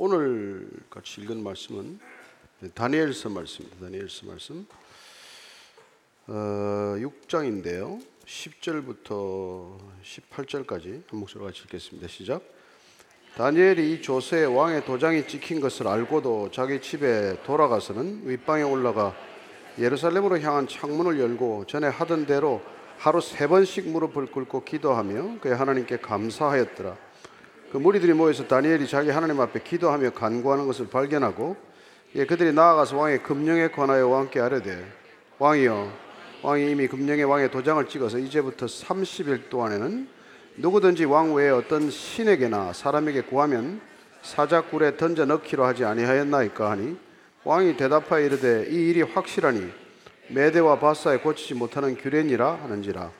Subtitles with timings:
[0.00, 1.98] 오늘 같이 읽은 말씀은
[2.72, 3.80] 다니엘서 말씀입니다.
[3.80, 4.64] 다니엘서 말씀
[6.28, 6.32] 어,
[6.98, 8.00] 6장인데요.
[8.24, 12.06] 10절부터 18절까지 한 목소리 같이 읽겠습니다.
[12.06, 12.44] 시작.
[13.36, 19.16] 다니엘이 조세 왕의 도장이 찍힌 것을 알고도 자기 집에 돌아가서는 윗방에 올라가
[19.80, 22.62] 예루살렘으로 향한 창문을 열고 전에 하던 대로
[22.98, 27.07] 하루 세 번씩 무릎을 꿇고 기도하며 그의 하나님께 감사하였더라.
[27.70, 31.56] 그 무리들이 모여서 다니엘이 자기 하나님 앞에 기도하며 간구하는 것을 발견하고
[32.14, 34.86] 예, 그들이 나아가서 왕의 금령에 관하여 왕께 아뢰되
[35.38, 35.92] 왕이여
[36.42, 40.08] 왕이 이미 금령의 왕의 도장을 찍어서 이제부터 30일 동안에는
[40.56, 43.80] 누구든지 왕 외에 어떤 신에게나 사람에게 구하면
[44.22, 46.96] 사자굴에 던져 넣기로 하지 아니하였나이까 하니
[47.44, 49.70] 왕이 대답하여 이르되 이 일이 확실하니
[50.28, 53.10] 메대와 바사에 고치지 못하는 규례니라 하는지라.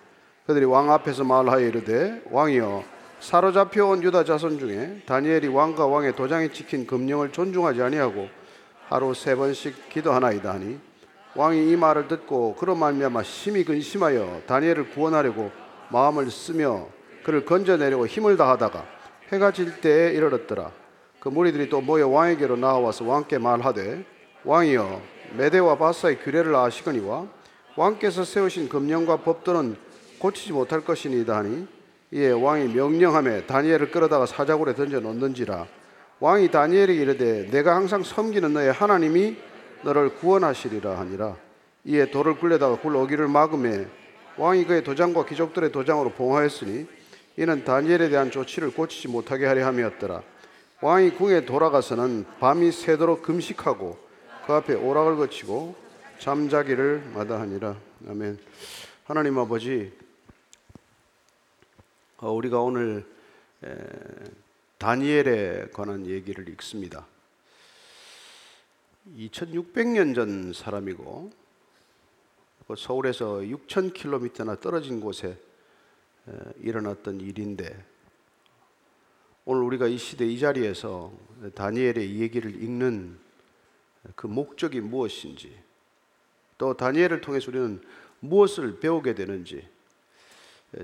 [0.46, 6.52] 그들이 왕 앞에서 말하여 이르되 왕이여 사로잡혀 온 유다 자손 중에 다니엘이 왕과 왕의 도장이
[6.52, 8.28] 찍힌 금령을 존중하지 아니하고
[8.88, 10.78] 하루 세 번씩 기도하나이다 하니
[11.34, 15.50] 왕이 이 말을 듣고 그로 말미암아 심히 근심하여 다니엘을 구원하려고
[15.90, 16.86] 마음을 쓰며
[17.22, 18.84] 그를 건져내려고 힘을 다하다가
[19.32, 20.72] 해가 질 때에 이르렀더라.
[21.20, 24.04] 그 무리들이 또 모여 왕에게로 나와서 왕께 말하되
[24.44, 25.02] 왕이여
[25.36, 27.26] 메대와 바사의 규례를 아시거니와
[27.76, 29.76] 왕께서 세우신 금령과 법도는
[30.18, 31.68] 고치지 못할 것이니이다 하니
[32.10, 35.66] 이에 왕이 명령함에 다니엘을 끌어다가 사자굴에 던져 놓는지라
[36.20, 39.36] 왕이 다니엘에게 이르되 내가 항상 섬기는 너의 하나님이
[39.82, 41.36] 너를 구원하시리라 하니라.
[41.84, 43.86] 이에 돌을 굴려다가 굴러오기를 막음에
[44.36, 46.86] 왕이 그의 도장과 귀족들의 도장으로 봉하였으니
[47.36, 50.22] 이는 다니엘에 대한 조치를 고치지 못하게 하려 함이었더라.
[50.80, 53.96] 왕이 궁에 돌아가서는 밤이 새도록 금식하고
[54.46, 55.74] 그 앞에 오락을 거치고
[56.18, 57.76] 잠자기를 마다하니라.
[58.10, 58.38] 아멘.
[59.04, 60.07] 하나님 아버지 어,
[62.26, 63.06] 우리가 오늘
[64.78, 67.06] 다니엘에 관한 얘기를 읽습니다.
[69.16, 71.30] 2600년 전 사람이고
[72.66, 75.38] 그 서울에서 6000km나 떨어진 곳에
[76.60, 77.84] 일어났던 일인데
[79.44, 81.12] 오늘 우리가 이 시대 이 자리에서
[81.54, 83.16] 다니엘의 이 얘기를 읽는
[84.16, 85.56] 그 목적이 무엇인지
[86.58, 87.80] 또 다니엘을 통해서 우리는
[88.20, 89.77] 무엇을 배우게 되는지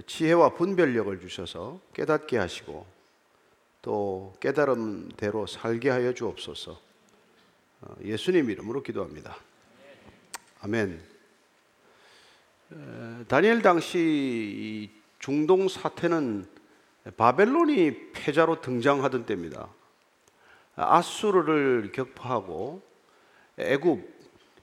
[0.07, 2.87] 지혜와 분별력을 주셔서 깨닫게 하시고
[3.83, 6.81] 또 깨달음대로 살게 하여 주옵소서.
[7.83, 9.37] 어, 예수님 이름으로 기도합니다.
[10.63, 11.15] 아멘.
[13.29, 16.47] 다니엘 당시 중동 사태는
[17.17, 19.69] 바벨론이 패자로 등장하던 때입니다.
[20.75, 22.83] 아수르를 격파하고
[23.59, 24.15] 애굽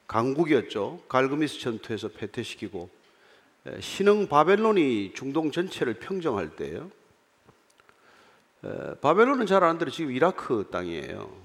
[0.07, 1.03] 강국이었죠.
[1.07, 2.89] 갈그미스 전투에서 패퇴시키고
[3.79, 6.89] 신흥 바벨론이 중동 전체를 평정할 때요.
[9.01, 11.41] 바벨론은 잘 아는 대로 지금 이라크 땅이에요.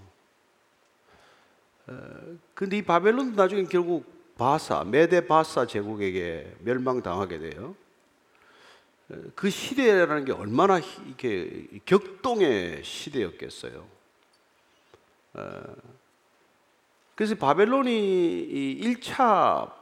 [2.54, 7.76] 근데 이 바벨론도 나중에 결국 바사, 메데 바사 제국에게 멸망당하게 돼요.
[9.34, 13.86] 그 시대라는 게 얼마나 이렇게 격동의 시대였겠어요.
[17.14, 19.72] 그래서 바벨론이 1차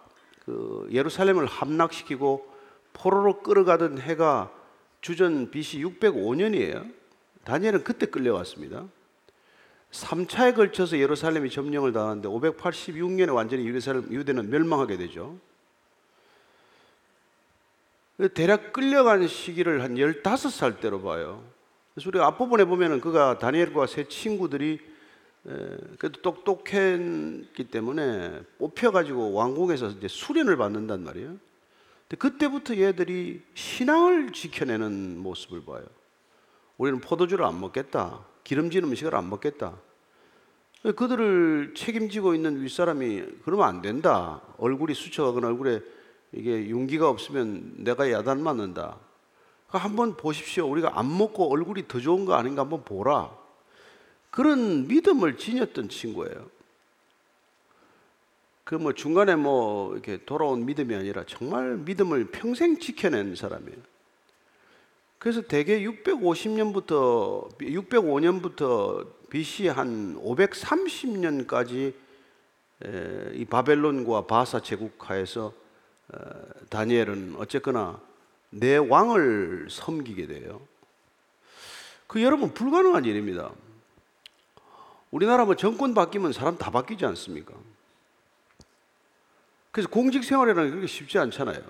[0.44, 2.52] 그 예루살렘을 함락시키고
[2.92, 4.52] 포로로 끌어가던 해가
[5.00, 6.92] 주전 BC 605년이에요.
[7.44, 8.84] 다니엘은 그때 끌려왔습니다.
[9.90, 15.38] 3차에 걸쳐서 예루살렘이 점령을 당하는데 586년에 완전히 유대는 멸망하게 되죠.
[18.34, 21.42] 대략 끌려간 시기를 한 15살 때로 봐요.
[21.94, 24.80] 그래서 우리가 앞부분에 보면은 그가 다니엘과 세 친구들이
[25.98, 31.36] 그래도 똑똑했기 때문에 뽑혀가지고 왕궁에서 이제 수련을 받는단 말이에요.
[32.08, 35.84] 근데 그때부터 얘들이 신앙을 지켜내는 모습을 봐요.
[36.78, 38.24] 우리는 포도주를 안 먹겠다.
[38.42, 39.74] 기름진 음식을 안 먹겠다.
[40.96, 44.42] 그들을 책임지고 있는 윗사람이 그러면 안 된다.
[44.58, 45.80] 얼굴이 수척하거나 얼굴에
[46.32, 48.98] 이게 윤기가 없으면 내가 야단 맞는다.
[49.68, 50.68] 한번 보십시오.
[50.68, 53.43] 우리가 안 먹고 얼굴이 더 좋은 거 아닌가 한번 보라.
[54.34, 56.50] 그런 믿음을 지녔던 친구예요.
[58.64, 63.78] 그 뭐 중간에 뭐 이렇게 돌아온 믿음이 아니라 정말 믿음을 평생 지켜낸 사람이에요.
[65.20, 71.94] 그래서 대개 650년부터 605년부터 BC 한 530년까지
[73.34, 75.52] 이 바벨론과 바사 제국하에서
[76.08, 76.18] 어,
[76.70, 78.00] 다니엘은 어쨌거나
[78.50, 80.60] 내 왕을 섬기게 돼요.
[82.08, 83.52] 그 여러분 불가능한 일입니다.
[85.14, 87.54] 우리나라 뭐 정권 바뀌면 사람 다 바뀌지 않습니까?
[89.70, 91.62] 그래서 공직 생활이라는 게 그렇게 쉽지 않잖아요.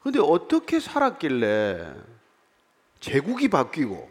[0.00, 1.92] 근데 어떻게 살았길래
[3.00, 4.08] 제국이 바뀌고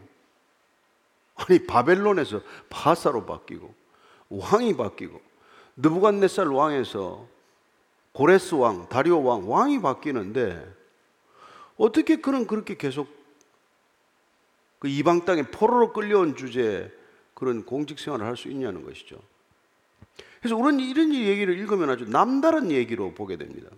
[1.35, 3.73] 아니 바벨론에서 바사로 바뀌고
[4.27, 5.21] 왕이 바뀌고
[5.77, 7.25] 느부갓네살 왕에서
[8.11, 10.75] 고레스 왕, 다리오 왕 왕이 바뀌는데
[11.77, 13.07] 어떻게 그런 그렇게 계속
[14.79, 16.91] 그 이방 땅에 포로로 끌려온 주제에
[17.33, 19.19] 그런 공직 생활을 할 수 있냐는 것이죠.
[20.39, 23.69] 그래서 우리는 이런 얘기를 읽으면 아주 남다른 얘기로 보게 됩니다.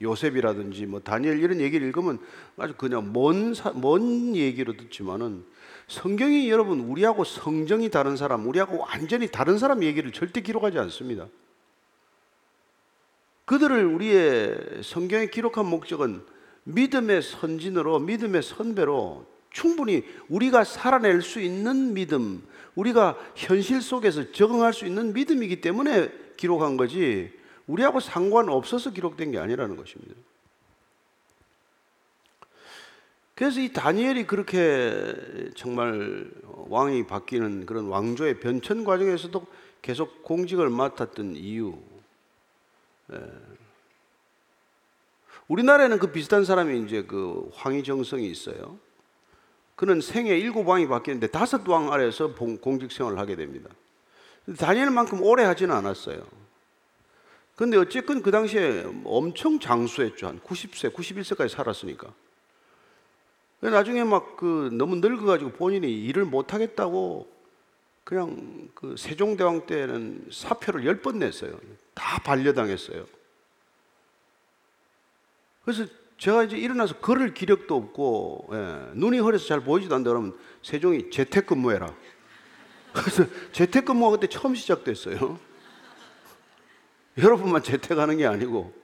[0.00, 2.18] 요셉이라든지 뭐 다니엘 이런 얘기를 읽으면
[2.56, 5.44] 아주 그냥 먼, 사, 먼 얘기로 듣지만은
[5.88, 11.26] 성경이 여러분 우리하고 성정이 다른 사람, 우리하고 완전히 다른 사람 얘기를 절대 기록하지 않습니다.
[13.46, 16.22] 그들을 우리의 성경에 기록한 목적은
[16.64, 24.86] 믿음의 선진으로 믿음의 선배로 충분히 우리가 살아낼 수 있는 믿음, 우리가 현실 속에서 적응할 수
[24.86, 27.32] 있는 믿음이기 때문에 기록한 거지
[27.66, 30.14] 우리하고 상관없어서 기록된 게 아니라는 것입니다.
[33.34, 35.14] 그래서 이 다니엘이 그렇게
[35.54, 39.46] 정말 왕이 바뀌는 그런 왕조의 변천 과정에서도
[39.80, 41.78] 계속 공직을 맡았던 이유.
[43.12, 43.18] 예.
[45.46, 48.78] 우리나라에는 그 비슷한 사람이 이제 그 황희정성이 있어요.
[49.78, 53.70] 그는 생애 일곱 왕이 바뀌는데 다섯 왕 아래에서 공직 생활을 하게 됩니다.
[54.58, 56.26] 다니엘만큼 오래 하지는 않았어요.
[57.54, 60.26] 근데 어쨌건 그 당시에 엄청 장수했죠.
[60.26, 62.12] 한 90세, 91세까지 살았으니까.
[63.60, 67.32] 나중에 막 그 너무 늙어가지고 본인이 일을 못하겠다고
[68.02, 71.56] 그냥 그 세종대왕 때는 사표를 열 번 냈어요.
[71.94, 73.06] 다 반려당했어요.
[75.64, 75.86] 그래서
[76.18, 81.94] 제가 이제 일어나서 걸을 기력도 없고 예, 눈이 흐려서 잘 보이지도 않는다 그러면 세종이 재택근무해라.
[82.92, 85.38] 그래서 재택근무가 그때 처음 시작됐어요.
[87.18, 88.76] 여러분만 재택하는 게 아니고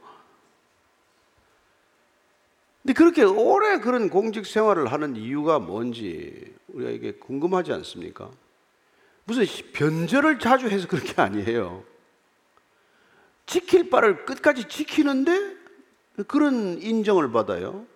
[2.82, 8.30] 근데 그렇게 오래 그런 공직 생활을 하는 이유가 뭔지 우리가 이게 궁금하지 않습니까?
[9.24, 11.82] 무슨 변절을 자주 해서 그런 게 아니에요.
[13.46, 15.53] 지킬 바를 끝까지 지키는데
[16.26, 17.86] 그런 인정을 받아요.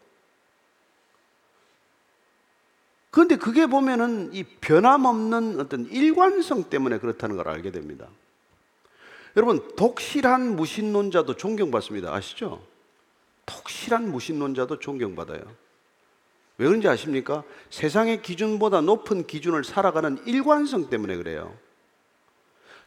[3.11, 8.09] 그런데 그게 보면은 이 변함없는 어떤 일관성 때문에 그렇다는 걸 알게 됩니다.
[9.37, 12.12] 여러분, 독실한 무신론자도 존경받습니다.
[12.12, 12.65] 아시죠?
[13.47, 15.43] 독실한 무신론자도 존경받아요.
[16.59, 17.44] 왜 그런지 아십니까?
[17.70, 21.56] 세상의 기준보다 높은 기준을 살아가는 일관성 때문에 그래요.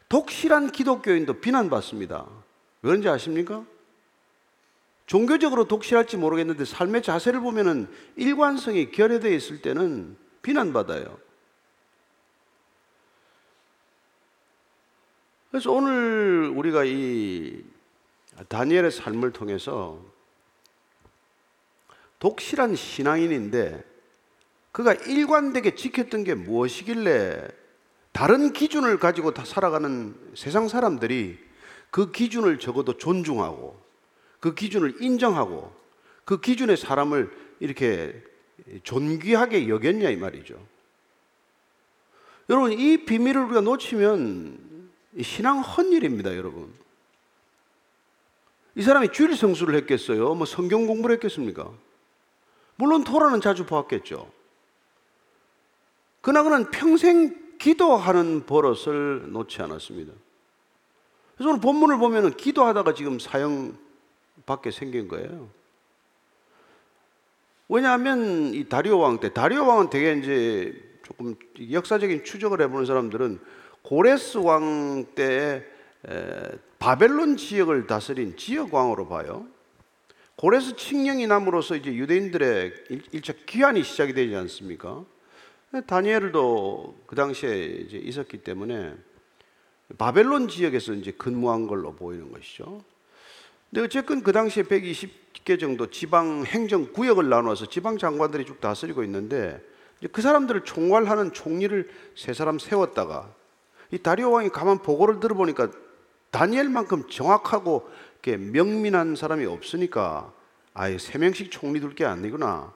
[0.08, 2.26] 독실한 기독교인도 비난받습니다.
[2.82, 3.64] 왜 그런지 아십니까?
[5.06, 11.18] 종교적으로 독실할지 모르겠는데 삶의 자세를 보면은 일관성이 결여되어 있을 때는 비난받아요.
[15.50, 17.62] 그래서 오늘 우리가 이
[18.48, 20.00] 다니엘의 삶을 통해서
[22.18, 23.84] 독실한 신앙인인데
[24.70, 27.48] 그가 일관되게 지켰던 게 무엇이길래
[28.12, 31.38] 다른 기준을 가지고 다 살아가는 세상 사람들이
[31.90, 33.81] 그 기준을 적어도 존중하고
[34.42, 35.72] 그 기준을 인정하고
[36.24, 37.30] 그 기준의 사람을
[37.60, 38.20] 이렇게
[38.82, 40.60] 존귀하게 여겼냐 이 말이죠.
[42.50, 44.90] 여러분 이 비밀을 우리가 놓치면
[45.22, 46.74] 신앙 헛일입니다, 여러분.
[48.74, 50.34] 이 사람이 주일 성수를 했겠어요?
[50.34, 51.70] 뭐 성경 공부를 했겠습니까?
[52.74, 54.28] 물론 토라는 자주 보았겠죠.
[56.20, 60.12] 그러나 그는 평생 기도하는 버릇을 놓지 않았습니다.
[61.36, 63.78] 그래서 오늘 본문을 보면 기도하다가 지금 사형
[64.46, 65.48] 받게 생긴 거예요.
[67.68, 71.34] 왜냐하면 이 다리오 왕 때, 다리오 왕은 되게 이제 조금
[71.70, 73.40] 역사적인 추적을 해보는 사람들은
[73.82, 75.62] 고레스 왕 때에
[76.78, 79.46] 바벨론 지역을 다스린 지역 왕으로 봐요.
[80.36, 82.72] 고레스 칙령이 남으로써 이제 유대인들의
[83.12, 85.04] 일차 귀환이 시작이 되지 않습니까?
[85.86, 88.94] 다니엘도 그 당시에 이제 있었기 때문에
[89.98, 92.84] 바벨론 지역에서 이제 근무한 걸로 보이는 것이죠.
[93.72, 99.62] 근데 어쨌건 그 당시에 120개 정도 지방 행정 구역을 나눠서 지방 장관들이 쭉 다스리고 있는데
[100.12, 103.34] 그 사람들을 총괄하는 총리를 세 사람 세웠다가
[103.90, 105.70] 이 다리오 왕이 가만 보고를 들어보니까
[106.32, 107.88] 다니엘만큼 정확하고
[108.22, 110.30] 명민한 사람이 없으니까
[110.74, 112.74] 아예 세 명씩 총리 둘 게 아니구나.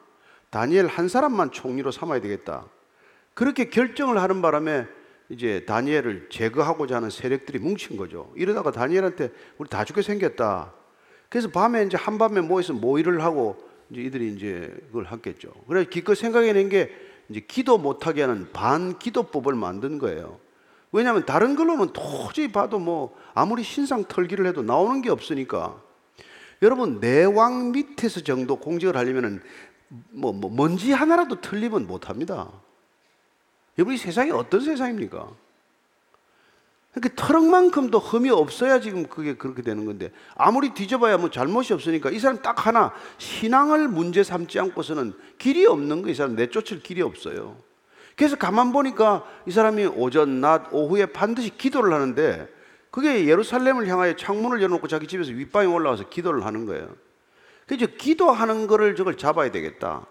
[0.49, 2.65] 다니엘 한 사람만 총리로 삼아야 되겠다.
[3.35, 4.87] 그렇게 결정을 하는 바람에
[5.29, 8.33] 이제 다니엘을 제거하고자 하는 세력들이 뭉친 거죠.
[8.35, 10.73] 이러다가 다니엘한테 우리 다 죽게 생겼다.
[11.37, 15.53] 그래서 밤에 이제 한밤에 모여서 모의를 하고 이제 이들이 이제 그걸 했겠죠.
[15.69, 16.91] 그래서 기껏 생각해낸 게
[17.29, 20.41] 이제 기도 못하게 하는 반 기도법을 만든 거예요.
[20.93, 25.79] 왜냐하면 다른 걸로는 도저히 봐도 뭐 아무리 신상 털기를 해도 나오는 게 없으니까
[26.63, 29.43] 여러분 내왕 밑에서 정도 공직을 하려면은
[30.13, 32.51] 뭐, 뭐 먼지 하나라도 틀리면 못합니다.
[33.77, 35.29] 여러분 이 세상이 어떤 세상입니까?
[36.97, 42.19] 그러니까 터럭만큼도 흠이 없어야 지금 그게 그렇게 되는 건데 아무리 뒤져봐야 뭐 잘못이 없으니까 이
[42.19, 47.59] 사람 딱 하나 신앙을 문제 삼지 않고서는 길이 없는 거 이 사람 내쫓을 길이 없어요.
[48.17, 52.49] 그래서 가만 보니까 이 사람이 오전, 낮, 오후에 반드시 기도를 하는데
[52.91, 56.89] 그게 예루살렘을 향하여 창문을 열어놓고 자기 집에서 윗방에 올라가서 기도를 하는 거예요.
[57.67, 60.07] 그래서 기도하는 거를 저걸 잡아야 되겠다.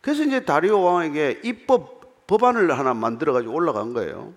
[0.00, 4.32] 그래서 이제 다리오 왕에게 입법 법안을 하나 만들어 가지고 올라간 거예요.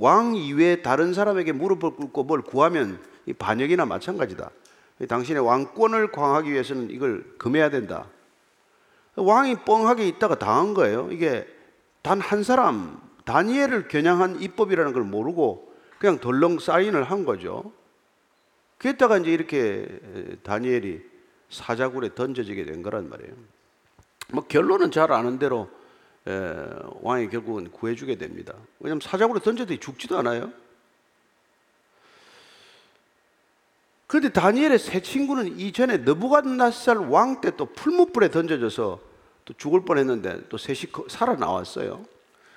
[0.00, 4.50] 왕 이외에 다른 사람에게 무릎을 꿇고 뭘 구하면 이 반역이나 마찬가지다.
[5.08, 8.06] 당신의 왕권을 광하기 위해서는 이걸 금해야 된다.
[9.16, 11.08] 왕이 뻥하게 있다가 당한 거예요.
[11.10, 11.46] 이게
[12.02, 17.72] 단 한 사람 다니엘을 겨냥한 입법이라는 걸 모르고 그냥 덜렁 사인을 한 거죠.
[18.78, 20.00] 그랬다가 이제 이렇게
[20.44, 21.02] 다니엘이
[21.50, 23.32] 사자굴에 던져지게 된 거란 말이에요.
[24.32, 25.77] 뭐 결론은 잘 아는 대로 에,
[27.00, 28.54] 왕이 결국은 구해주게 됩니다.
[28.80, 30.52] 왜냐하면 사자굴에 던져도 죽지도 않아요.
[34.06, 39.00] 그런데 다니엘의 세 친구는 이전에 느부갓네살 왕 때 또 풀무불에 던져져서
[39.44, 42.04] 또 죽을 뻔했는데 또 셋이 살아 나왔어요.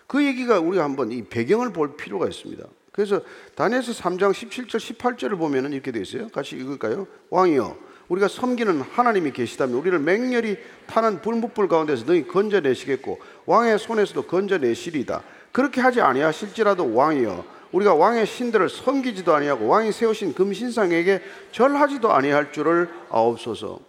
[0.08, 2.64] 그 얘기가 우리가 한번 이 배경을 볼 필요가 있습니다.
[2.92, 3.22] 그래서
[3.56, 6.28] 다니엘서 3장 17절 18절을 보면은 이렇게 되어 있어요.
[6.30, 7.08] 같이 읽을까요?
[7.30, 7.78] 왕이여
[8.12, 15.24] 우리가 섬기는 하나님이 계시다면 우리를 맹렬히 타는 불무불 가운데서 너희 건져내시겠고 왕의 손에서도 건져내시리다.
[15.54, 21.22] 그렇게 하지 아니하실지라도 왕이여 우리가 왕의 신들을 섬기지도 아니하고 왕이 세우신 금신상에게
[21.54, 23.80] 절하지도 아니할 줄을 아옵소서.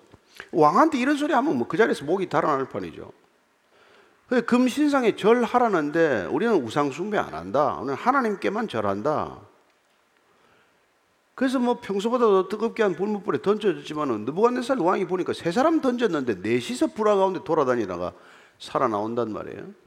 [0.53, 3.11] 왕한테 이런 소리 하면 뭐 그 자리에서 목이 달아날 판이죠.
[4.47, 7.79] 금신상에 절하라는데 우리는 우상숭배 안 한다.
[7.81, 9.52] 우리는 하나님께만 절한다.
[11.35, 16.89] 그래서 뭐 평소보다 더 뜨겁게 한 불무불에 던져졌지만은 느부갓네살 왕이 보니까 세 사람 던졌는데 넷이서
[16.89, 18.13] 불화 가운데 돌아다니다가
[18.59, 19.83] 살아 나온단 말이에요.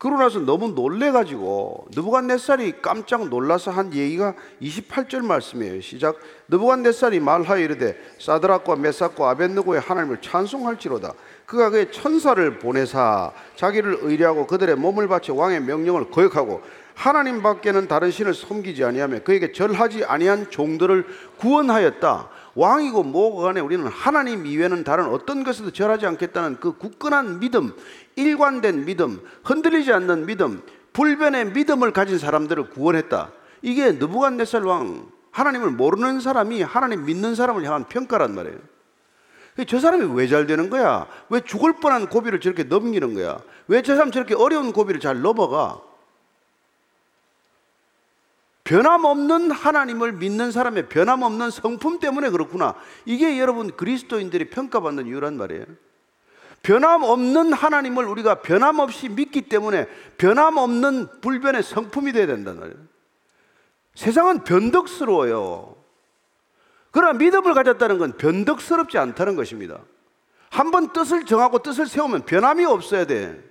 [0.00, 5.82] 그러고 나서 너무 놀래가지고 느부갓네살이 깜짝 놀라서 한 얘기가 28절 말씀이에요.
[5.82, 6.16] 시작.
[6.48, 11.12] 느부갓네살이 말하여 이르되 사드락과 메삭과 아벤느고의 하나님을 찬송할지로다.
[11.44, 16.62] 그가 그의 천사를 보내사 자기를 의뢰하고 그들의 몸을 바쳐 왕의 명령을 거역하고
[17.00, 21.06] 하나님 밖에는 다른 신을 섬기지 아니하며 그에게 절하지 아니한 종들을
[21.38, 22.28] 구원하였다.
[22.54, 27.72] 왕이고 뭐고 간에 우리는 하나님 이외에는 다른 어떤 것에도 절하지 않겠다는 그 굳건한 믿음,
[28.16, 30.60] 일관된 믿음, 흔들리지 않는 믿음,
[30.92, 33.30] 불변의 믿음을 가진 사람들을 구원했다.
[33.62, 38.58] 이게 느부갓네살 왕 하나님을 모르는 사람이 하나님 믿는 사람을 향한 평가란 말이에요.
[39.66, 41.06] 저 사람이 왜 잘 되는 거야?
[41.30, 43.40] 왜 죽을 뻔한 고비를 저렇게 넘기는 거야?
[43.68, 45.80] 왜 저 사람 저렇게 어려운 고비를 잘 넘어가?
[48.70, 52.76] 변함없는 하나님을 믿는 사람의 변함없는 성품 때문에 그렇구나.
[53.04, 55.64] 이게 여러분 그리스도인들이 평가받는 이유란 말이에요.
[56.62, 62.78] 변함없는 하나님을 우리가 변함없이 믿기 때문에 변함없는 불변의 성품이 되어야 된단 말이에요.
[63.96, 65.74] 세상은 변덕스러워요.
[66.92, 69.80] 그러나 믿음을 가졌다는 건 변덕스럽지 않다는 것입니다.
[70.48, 73.42] 한번 뜻을 정하고 뜻을 세우면 변함이 없어야 돼.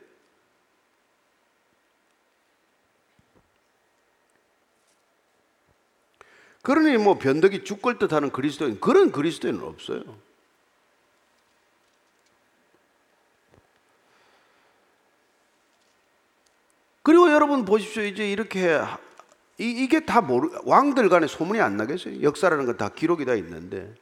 [6.61, 10.03] 그러니 뭐 변덕이 죽을 듯 하는 그리스도인, 그런 그리스도인은 없어요.
[17.01, 18.03] 그리고 여러분 보십시오.
[18.03, 18.79] 이제 이렇게
[19.57, 22.21] 이, 게다 모르, 왕들 간에 소문이 안 나겠어요?
[22.21, 23.93] 역사라는 건 다 기록이 다 있는데.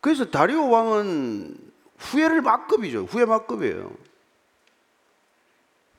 [0.00, 1.56] 그래서 다리오 왕은
[1.98, 3.04] 후회를 막급이죠.
[3.04, 3.92] 후회 막급이에요.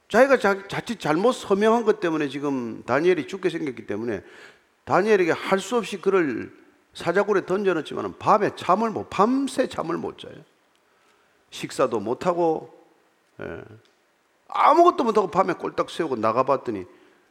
[0.08, 4.24] 자기가 자, 자칫 잘못 서명한 것 때문에 지금 다니엘이 죽게 생겼기 때문에
[4.86, 6.54] 다니엘에게 할 수 없이 그를
[6.94, 10.34] 사자굴에 던져놓지만 밤에 잠을 못, 밤새 잠을 못 자요.
[11.50, 12.74] 식사도 못하고,
[13.42, 13.64] 예.
[14.48, 16.86] 아무것도 못하고 밤에 꼴딱 세우고 나가봤더니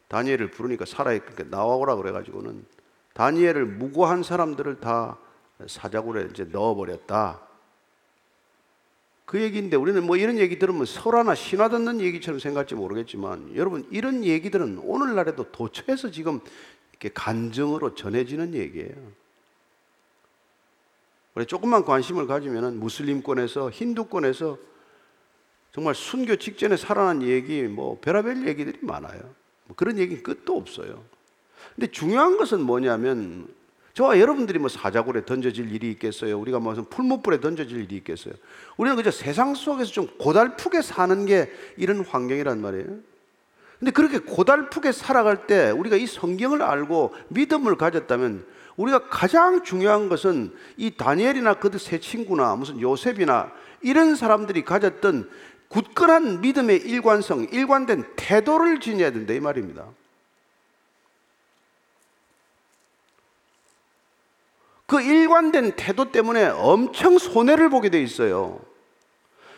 [0.09, 2.65] 다니엘을 부르니까 살아있으니까 나와오라 그래가지고는
[3.13, 5.17] 다니엘을 무고한 사람들을 다
[5.65, 7.41] 사자굴에 이제 넣어버렸다.
[9.25, 14.23] 그 얘기인데 우리는 뭐 이런 얘기 들으면 설화나 신화 듣는 얘기처럼 생각할지 모르겠지만 여러분 이런
[14.23, 16.39] 얘기들은 오늘날에도 도처에서 지금
[16.91, 18.95] 이렇게 간증으로 전해지는 얘기예요.
[21.33, 24.57] 우리 조금만 관심을 가지면 무슬림권에서 힌두권에서
[25.73, 29.19] 정말 순교 직전에 살아난 얘기 뭐 별의별 얘기들이 많아요.
[29.65, 31.03] 뭐 그런 얘기 끝도 없어요.
[31.75, 33.53] 근데 중요한 것은 뭐냐면
[33.95, 36.37] 저와 여러분들이 뭐 사자굴에 던져질 일이 있겠어요?
[36.37, 38.33] 우리가 무슨 풀무불에 던져질 일이 있겠어요?
[38.75, 42.87] 우리는 그저 세상 속에서 좀 고달프게 사는 게 이런 환경이란 말이에요.
[43.79, 50.53] 근데 그렇게 고달프게 살아갈 때 우리가 이 성경을 알고 믿음을 가졌다면 우리가 가장 중요한 것은
[50.75, 55.29] 이 다니엘이나 그들 세 친구나 무슨 요셉이나 이런 사람들이 가졌던
[55.69, 59.85] 굳건한 믿음의 일관성, 일관된 태도를 지녀야 된다 이 말입니다.
[64.87, 68.59] 그 일관된 태도 때문에 엄청 손해를 보게 돼 있어요.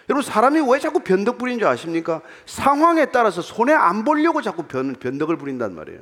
[0.10, 2.22] 여러분 사람이 왜 자꾸 변덕 부리는 줄 아십니까?
[2.46, 6.02] 상황에 따라서 손해 안 보려고 자꾸 변, 변덕을 부린단 말이에요.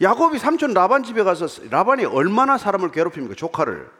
[0.00, 3.34] 야곱이 삼촌 라반 집에 가서 라반이 얼마나 사람을 괴롭힙니까?
[3.34, 3.90] 조카를.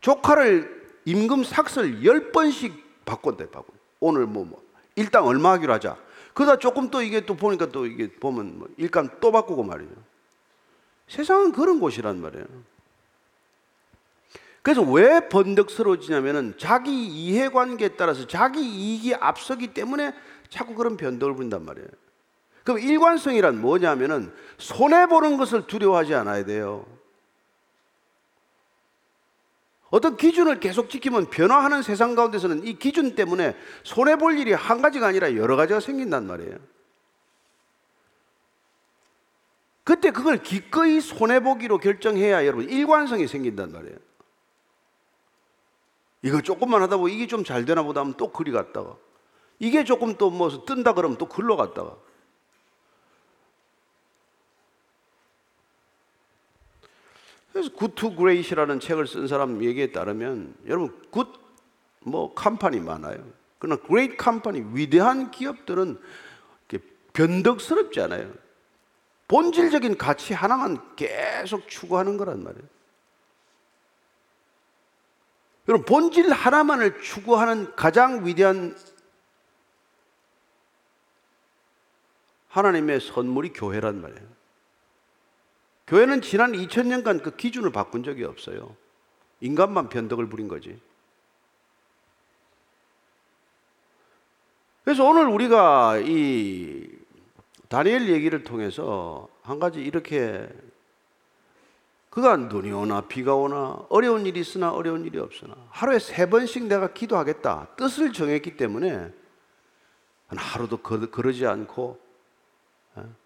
[0.00, 3.72] 조카를 임금 삭설 열 번씩 바꿨대, 바꿔.
[4.00, 4.62] 오늘 뭐, 뭐,
[4.96, 5.96] 일당 얼마 하기로 하자.
[6.34, 9.92] 그러다 조금 또 이게 또 보니까 또 이게 보면 뭐 일감 또 바꾸고 말이에요.
[11.08, 12.46] 세상은 그런 곳이란 말이에요.
[14.62, 20.14] 그래서 왜 번덕스러워지냐면은 자기 이해관계에 따라서 자기 이익이 앞서기 때문에
[20.48, 21.88] 자꾸 그런 변덕을 부린단 말이에요.
[22.64, 26.84] 그럼 일관성이란 뭐냐면은 손해 보는 것을 두려워하지 않아야 돼요.
[29.90, 35.08] 어떤 기준을 계속 지키면 변화하는 세상 가운데서는 이 기준 때문에 손해 볼 일이 한 가지가
[35.08, 36.56] 아니라 여러 가지가 생긴단 말이에요.
[39.82, 43.96] 그때 그걸 기꺼이 손해 보기로 결정해야 여러분 일관성이 생긴단 말이에요.
[46.22, 48.96] 이거 조금만 하다 보면 이게 좀 잘 되나 보다 하면 또 그리 갔다가
[49.58, 51.96] 이게 조금 또 뭐 뜬다 그러면 또 글로 갔다가
[57.52, 63.24] 그래서 Good to Great이라는 책을 쓴 사람 얘기에 따르면 여러분 good 뭐 company 많아요.
[63.58, 66.00] 그러나 great company 위대한 기업들은
[67.12, 68.32] 변덕스럽지 않아요.
[69.28, 72.64] 본질적인 가치 하나만 계속 추구하는 거란 말이에요.
[75.68, 78.76] 여러분 본질 하나만을 추구하는 가장 위대한
[82.48, 84.39] 하나님의 선물이 교회란 말이에요.
[85.90, 88.76] 교회는 지난 2000년간 그 기준을 바꾼 적이 없어요.
[89.40, 90.80] 인간만 변덕을 부린 거지.
[94.84, 96.88] 그래서 오늘 우리가 이
[97.68, 100.48] 다니엘 얘기를 통해서 한 가지 이렇게
[102.08, 106.92] 그가 눈이 오나 비가 오나 어려운 일이 있으나 어려운 일이 없으나 하루에 세 번씩 내가
[106.92, 109.12] 기도하겠다 뜻을 정했기 때문에
[110.28, 112.09] 하루도 그러지 않고 어?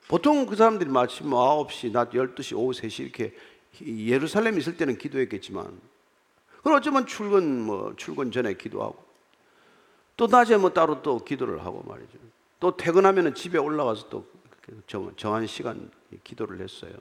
[0.08, 3.34] 보통 그 사람들이 마침 9시, 낮 12시, 오후 3시 이렇게
[3.80, 5.80] 예루살렘 있을 때는 기도했겠지만
[6.62, 9.02] 그럼 어쩌면 출근 뭐 출근 전에 기도하고
[10.16, 12.18] 또 낮에 뭐 따로 또 기도를 하고 말이죠.
[12.60, 14.34] 또 퇴근하면은 집에 올라가서 또
[14.86, 15.90] 정 한 시간
[16.22, 16.92] 기도를 했어요.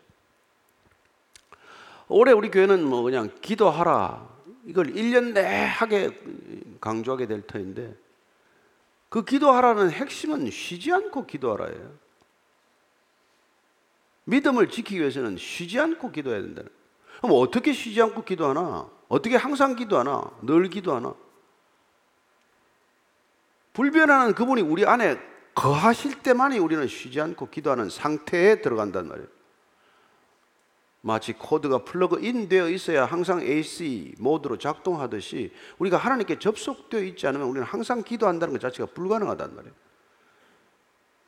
[2.09, 4.29] 올해 우리 교회는 뭐 그냥 기도하라
[4.65, 6.09] 이걸 1년 내하게
[6.81, 7.95] 강조하게 될 터인데
[9.09, 12.02] 그 기도하라는 핵심은 쉬지 않고 기도하라예요.
[14.25, 16.63] 믿음을 지키기 위해서는 쉬지 않고 기도해야 된다.
[17.21, 18.89] 그럼 어떻게 쉬지 않고 기도하나?
[19.07, 20.31] 어떻게 항상 기도하나?
[20.41, 21.13] 늘 기도하나?
[23.73, 25.17] 불변하는 그분이 우리 안에
[25.55, 29.27] 거하실 때만이 우리는 쉬지 않고 기도하는 상태에 들어간단 말이에요.
[31.05, 37.67] 마치 코드가 플러그인 되어 있어야 항상 AC 모드로 작동하듯이 우리가 하나님께 접속되어 있지 않으면 우리는
[37.67, 39.75] 항상 기도한다는 것 자체가 불가능하단 말이에요.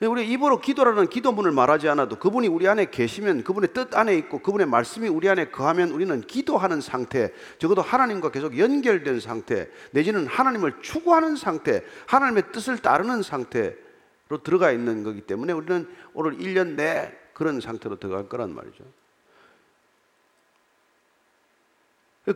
[0.01, 4.67] 우리 입으로 기도라는 기도문을 말하지 않아도 그분이 우리 안에 계시면 그분의 뜻 안에 있고 그분의
[4.67, 11.37] 말씀이 우리 안에 거하면 우리는 기도하는 상태, 적어도 하나님과 계속 연결된 상태, 내지는 하나님을 추구하는
[11.37, 17.97] 상태, 하나님의 뜻을 따르는 상태로 들어가 있는 거기 때문에 우리는 오늘 1년 내 그런 상태로
[17.97, 18.83] 들어갈 거란 말이죠.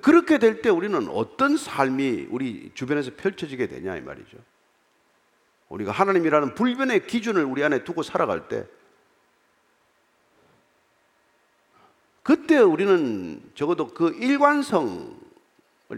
[0.01, 4.37] 그렇게 될 때 우리는 어떤 삶이 우리 주변에서 펼쳐지게 되냐 이 말이죠.
[5.69, 8.67] 우리가 하나님이라는 불변의 기준을 우리 안에 두고 살아갈 때
[12.23, 15.15] 그때 우리는 적어도 그 일관성을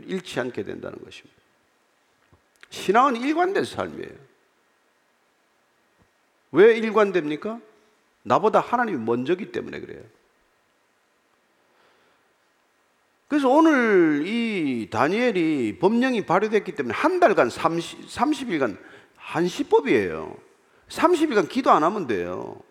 [0.05, 1.41] 잃지 않게 된다는 것입니다.
[2.69, 4.31] 신앙은 일관된 삶이에요.
[6.53, 7.59] 왜 일관됩니까?
[8.23, 10.01] 나보다 하나님이 먼저기 때문에 그래요.
[13.27, 18.77] 그래서 오늘 이 다니엘이 법령이 발효됐기 때문에 한 달간 30, 30일간
[19.31, 20.35] 한시법이에요.
[20.89, 22.61] 30일간 기도 안 하면 돼요.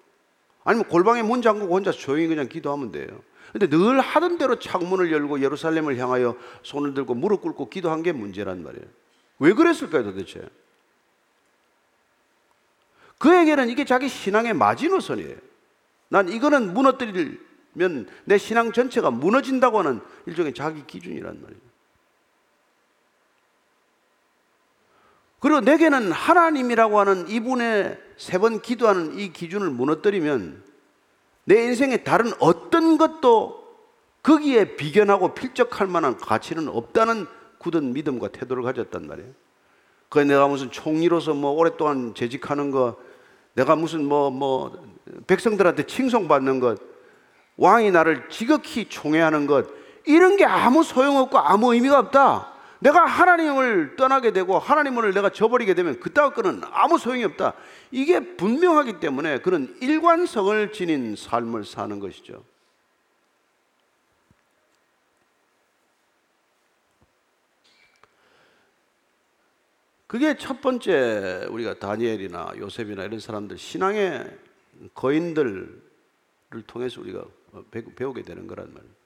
[0.63, 3.07] 아니면 골방에 문 잠그고 혼자 조용히 그냥 기도하면 돼요.
[3.53, 8.63] 근데 늘 하던 대로 창문을 열고 예루살렘을 향하여 손을 들고 무릎 꿇고 기도한 게 문제란
[8.63, 8.85] 말이에요.
[9.39, 10.47] 왜 그랬을까요 도대체?
[13.19, 15.37] 그에게는 이게 자기 신앙의 마지노선이에요.
[16.09, 21.70] 난 이거는 무너뜨리면 내 신앙 전체가 무너진다고 하는 일종의 자기 기준이란 말이에요.
[25.41, 30.63] 그리고 내게는 하나님이라고 하는 이분의 세 번 기도하는 이 기준을 무너뜨리면
[31.45, 33.61] 내 인생에 다른 어떤 것도
[34.23, 37.27] 거기에 비견하고 필적할 만한 가치는 없다는
[37.59, 39.31] 굳은 믿음과 태도를 가졌단 말이에요.
[40.11, 42.97] 그 내가 무슨 총리로서 뭐 오랫동안 재직하는 것,
[43.55, 44.85] 내가 무슨 뭐, 뭐,
[45.27, 46.79] 백성들한테 칭송받는 것,
[47.57, 49.67] 왕이 나를 지극히 총애하는 것,
[50.05, 52.50] 이런 게 아무 소용없고 아무 의미가 없다.
[52.81, 57.55] 내가 하나님을 떠나게 되고 하나님을 내가 저버리게 되면 그따위 거는 아무 소용이 없다.
[57.91, 62.43] 이게 분명하기 때문에 그런 일관성을 지닌 삶을 사는 것이죠.
[70.07, 74.39] 그게 첫 번째 우리가 다니엘이나 요셉이나 이런 사람들 신앙의
[74.95, 75.83] 거인들을
[76.67, 77.25] 통해서 우리가
[77.95, 79.00] 배우게 되는 거란 말이에요.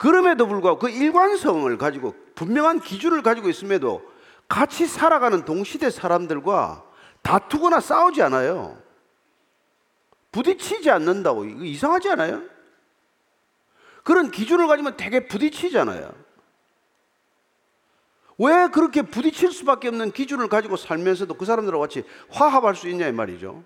[0.00, 4.02] 그럼에도 불구하고 그 일관성을 가지고 분명한 기준을 가지고 있음에도
[4.48, 6.82] 같이 살아가는 동시대 사람들과
[7.20, 8.82] 다투거나 싸우지 않아요.
[10.32, 12.42] 부딪히지 않는다고 이거 이상하지 않아요?
[14.02, 16.10] 그런 기준을 가지면 되게 부딪히잖아요.
[18.38, 23.12] 왜 그렇게 부딪힐 수밖에 없는 기준을 가지고 살면서도 그 사람들과 같이 화합할 수 있냐 이
[23.12, 23.62] 말이죠.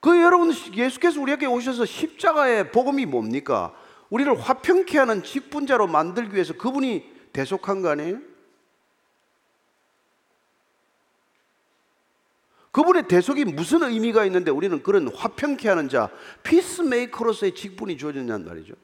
[0.00, 3.74] 그 여러분 예수께서 우리에게 오셔서 십자가의 복음이 뭡니까?
[4.08, 8.18] 우리를 화평케 하는 직분자로 만들기 위해서 그분이 대속한 거 아니에요?
[12.72, 16.08] 그분의 대속이 무슨 의미가 있는데 우리는 그런 화평케 하는 자,
[16.44, 18.74] 피스메이커로서의 직분이 주어졌냔 말이죠.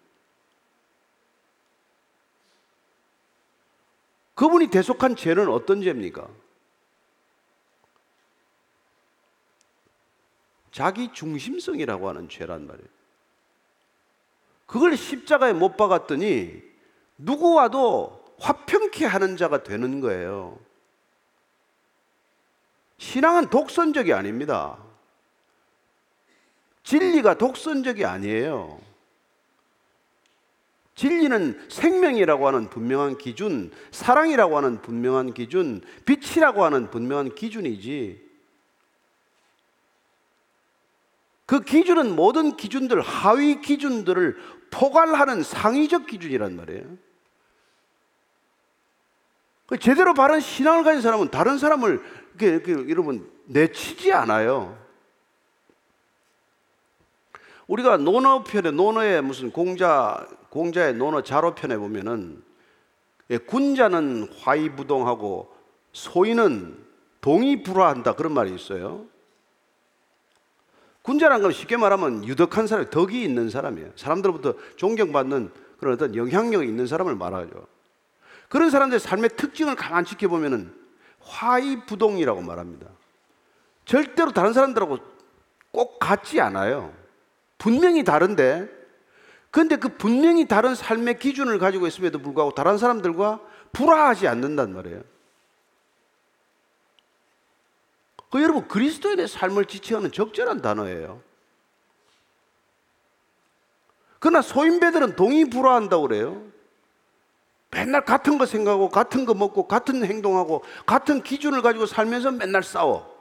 [4.35, 6.29] 그분이 대속한 죄는 어떤 죄입니까?
[10.77, 12.87] 자기 중심성이라고 하는 죄란 말이에요.
[14.67, 16.62] 그걸 십자가에 못 박았더니
[17.17, 20.59] 누구와도 화평케 하는 자가 되는 거예요.
[22.99, 24.77] 신앙은 독선적이 아닙니다.
[26.83, 28.79] 진리가 독선적이 아니에요.
[30.95, 38.26] 진리는 생명이라고 하는 분명한 기준, 사랑이라고 하는 분명한 기준, 빛이라고 하는 분명한 기준이지.
[41.47, 44.37] 그 기준은 모든 기준들, 하위 기준들을
[44.71, 46.85] 포괄하는 상위적 기준이란 말이에요.
[49.67, 52.03] 그 제대로 바른 신앙을 가진 사람은 다른 사람을
[52.39, 54.77] 이렇게, 이렇게 여러분 내치지 않아요.
[57.69, 62.43] 우리가 논어 편에 논어의 무슨 공자 공자의 논어 자로 편에 보면은
[63.31, 65.53] 예, 군자는 화이부동하고
[65.93, 66.85] 소인은
[67.21, 69.07] 동의불화한다 그런 말이 있어요.
[71.07, 73.92] 군자란 건 쉽게 말하면 유덕한 사람, 덕이 있는 사람이에요.
[73.95, 77.69] 사람들로부터 존경받는 그런 어떤 영향력이 있는 사람을 말하죠.
[78.49, 80.75] 그런 사람들의 삶의 특징을 가만 지켜보면은
[81.21, 82.88] 화이부동이라고 말합니다.
[83.85, 84.99] 절대로 다른 사람들하고
[85.71, 86.92] 꼭 같지 않아요.
[87.57, 88.69] 분명히 다른데,
[89.53, 93.40] 근데 그 분명히 다른 삶의 기준을 가지고 있음에도 불구하고 다른 사람들과
[93.73, 95.03] 불화하지 않는단 말이에요.
[98.31, 101.23] 그 여러분 그리스도인의 삶을 지칭하는 적절한 단어예요.
[104.19, 106.43] 그러나 소인배들은 동의 불화한다고 그래요.
[107.71, 113.15] 맨날 같은 거 생각하고 같은 거 먹고 같은 행동하고 같은 기준을 가지고 살면서 맨날 싸워.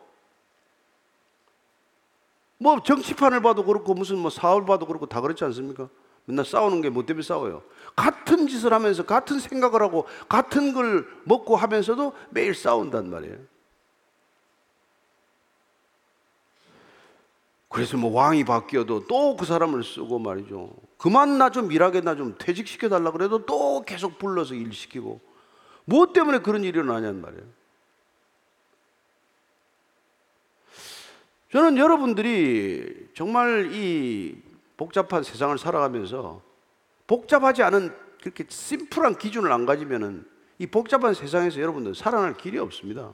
[2.58, 5.89] 뭐 정치판을 봐도 그렇고 무슨 뭐 사업을 봐도 그렇고 다 그렇지 않습니까?
[6.26, 7.62] 맨날 싸우는 게 뭐 때문에 싸워요?
[7.96, 13.38] 같은 짓을 하면서 같은 생각을 하고 같은 걸 먹고 하면서도 매일 싸운단 말이에요.
[17.76, 20.74] 그래서 뭐 왕이 바뀌어도 또 그 사람을 쓰고 말이죠.
[20.98, 25.20] 그만 나 좀 일하게 나 좀 퇴직시켜 달라 그래도 또 계속 불러서 일 시키고
[25.84, 27.44] 무엇 때문에 그런 일이 일어나냔 말이에요.
[31.52, 34.42] 저는 여러분들이 정말 이
[34.78, 36.42] 복잡한 세상을 살아가면서
[37.08, 40.26] 복잡하지 않은 그렇게 심플한 기준을 안 가지면은
[40.60, 43.12] 이 복잡한 세상에서 여러분들 살아날 길이 없습니다.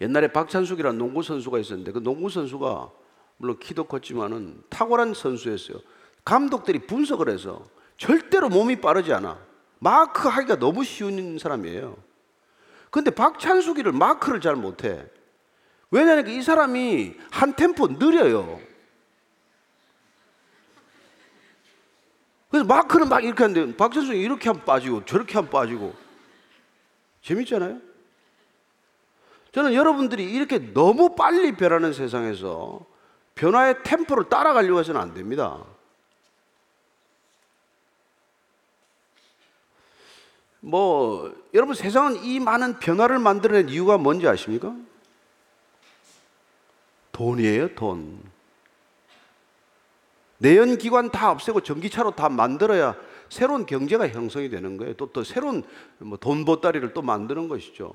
[0.00, 2.90] 옛날에 박찬숙이라는 농구 선수가 있었는데 그 농구 선수가
[3.38, 5.78] 물론 키도 컸지만은 탁월한 선수였어요.
[6.24, 7.64] 감독들이 분석을 해서
[7.96, 9.38] 절대로 몸이 빠르지 않아.
[9.78, 11.96] 마크 하기가 너무 쉬운 사람이에요.
[12.90, 15.06] 근데 박찬숙이를 마크를 잘 못해.
[15.90, 18.60] 왜냐하면 이 사람이 한 템포 느려요.
[22.50, 25.94] 그래서 마크는 막 이렇게 하는데 박찬숙이 이렇게 하면 빠지고 저렇게 하면 빠지고
[27.22, 27.85] 재밌잖아요.
[29.56, 32.84] 저는 여러분들이 이렇게 너무 빨리 변하는 세상에서
[33.34, 35.64] 변화의 템포를 따라가려고 해서는 안 됩니다.
[40.60, 44.76] 뭐, 여러분 세상은 이 많은 변화를 만들어낸 이유가 뭔지 아십니까?
[47.12, 48.20] 돈이에요, 돈.
[50.36, 52.94] 내연 기관 다 없애고 전기차로 다 만들어야
[53.30, 54.92] 새로운 경제가 형성이 되는 거예요.
[54.96, 55.62] 또, 또 새로운
[55.96, 57.94] 뭐 돈 보따리를 또 만드는 것이죠.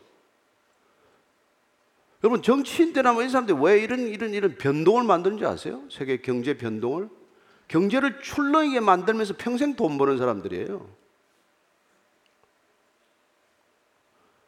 [2.24, 5.82] 여러분 정치인들이나 뭐 이 사람들이 왜 이런 이런 이런 변동을 만드는지 아세요?
[5.90, 7.10] 세계 경제 변동을
[7.68, 11.02] 경제를 출렁이게 만들면서 평생 돈 버는 사람들이에요.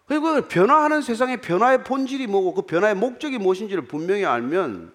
[0.06, 4.94] 그리고 그 변화하는 세상의 변화의 본질이 뭐고 그 변화의 목적이 무엇인지를 분명히 알면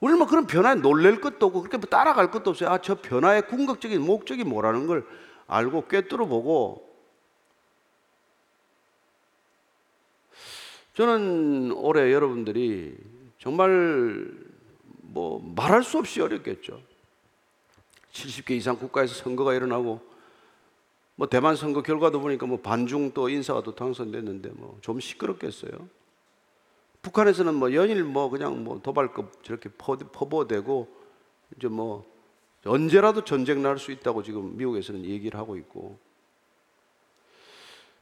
[0.00, 2.70] 우리는 뭐 그런 변화에 놀랄 것도 없고 그렇게 뭐 따라갈 것도 없어요.
[2.70, 5.04] 아, 저 변화의 궁극적인 목적이 뭐라는 걸
[5.48, 6.85] 알고 꿰뚫어 보고
[10.96, 12.96] 저는 올해 여러분들이
[13.38, 14.32] 정말
[15.02, 16.80] 뭐 말할 수 없이 어렵겠죠.
[18.12, 20.00] 70개 이상 국가에서 선거가 일어나고
[21.16, 25.72] 뭐 대만 선거 결과도 보니까 뭐 반중 또 인사가 또 당선됐는데 뭐 좀 시끄럽겠어요.
[27.02, 30.88] 북한에서는 뭐 연일 뭐 그냥 뭐 도발급 저렇게 퍼부어대고
[31.58, 32.10] 이제 뭐
[32.64, 35.98] 언제라도 전쟁 날 수 있다고 지금 미국에서는 얘기를 하고 있고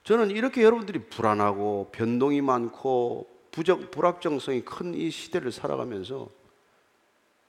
[0.04, 6.28] 저는 이렇게 여러분들이 불안하고 변동이 많고 부적 불확정성이 큰 이 시대를 살아가면서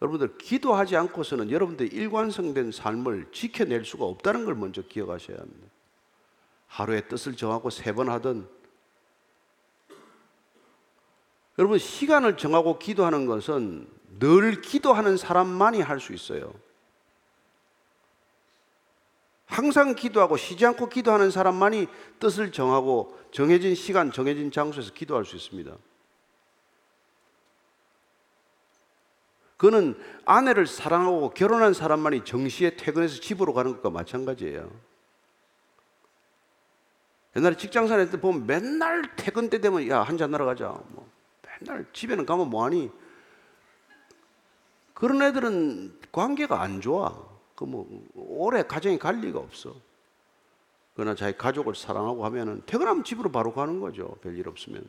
[0.01, 5.67] 여러분들 기도하지 않고서는 여러분들 일관성된 삶을 지켜낼 수가 없다는 걸 먼저 기억하셔야 합니다.
[6.67, 8.47] 하루에 뜻을 정하고 세 번 하든
[11.57, 13.87] 여러분 시간을 정하고 기도하는 것은
[14.19, 16.53] 늘 기도하는 사람만이 할 수 있어요.
[19.55, 21.87] 항상 기도하고 쉬지 않고 기도하는 사람만이
[22.19, 25.73] 뜻을 정하고 정해진 시간, 정해진 장소에서 기도할 수 있습니다.
[29.55, 34.69] 그는 아내를 사랑하고 결혼한 사람만이 정시에 퇴근해서 집으로 가는 것과 마찬가지예요.
[37.37, 40.67] 옛날에 직장 사닐 때 보면 맨날 퇴근 때 되면 야 한 잔 하러 가자.
[40.89, 41.09] 뭐
[41.61, 42.91] 맨날 집에는 가면 뭐하니?
[44.93, 47.34] 그런 애들은 관계가 안 좋아.
[47.55, 49.75] 그 뭐 오래 가정이 갈 리가 없어.
[50.93, 54.15] 그러나 자기 가족을 사랑하고 하면은 퇴근하면 집으로 바로 가는 거죠.
[54.21, 54.85] 별일 없으면.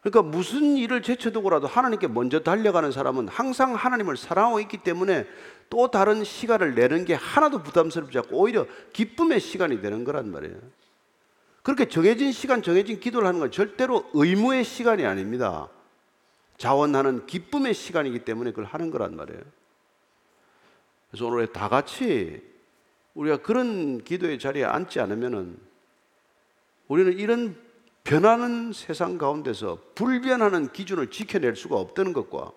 [0.00, 5.26] 그러니까 무슨 일을 제쳐두고라도 하나님께 먼저 달려가는 사람은 항상 하나님을 사랑하고 있기 때문에
[5.68, 10.56] 또 다른 시간을 내는 게 하나도 부담스럽지 않고 오히려 기쁨의 시간이 되는 거란 말이에요.
[11.62, 15.68] 그렇게 정해진 시간, 정해진 기도를 하는 건 절대로 의무의 시간이 아닙니다.
[16.56, 19.42] 자원하는 기쁨의 시간이기 때문에 그걸 하는 거란 말이에요.
[21.10, 22.42] 그래서 오늘 다 같이
[23.14, 25.58] 우리가 그런 기도의 자리에 앉지 않으면은
[26.88, 27.56] 우리는 이런
[28.04, 32.52] 변하는 세상 가운데서 불변하는 기준을 지켜낼 수가 없다는 것과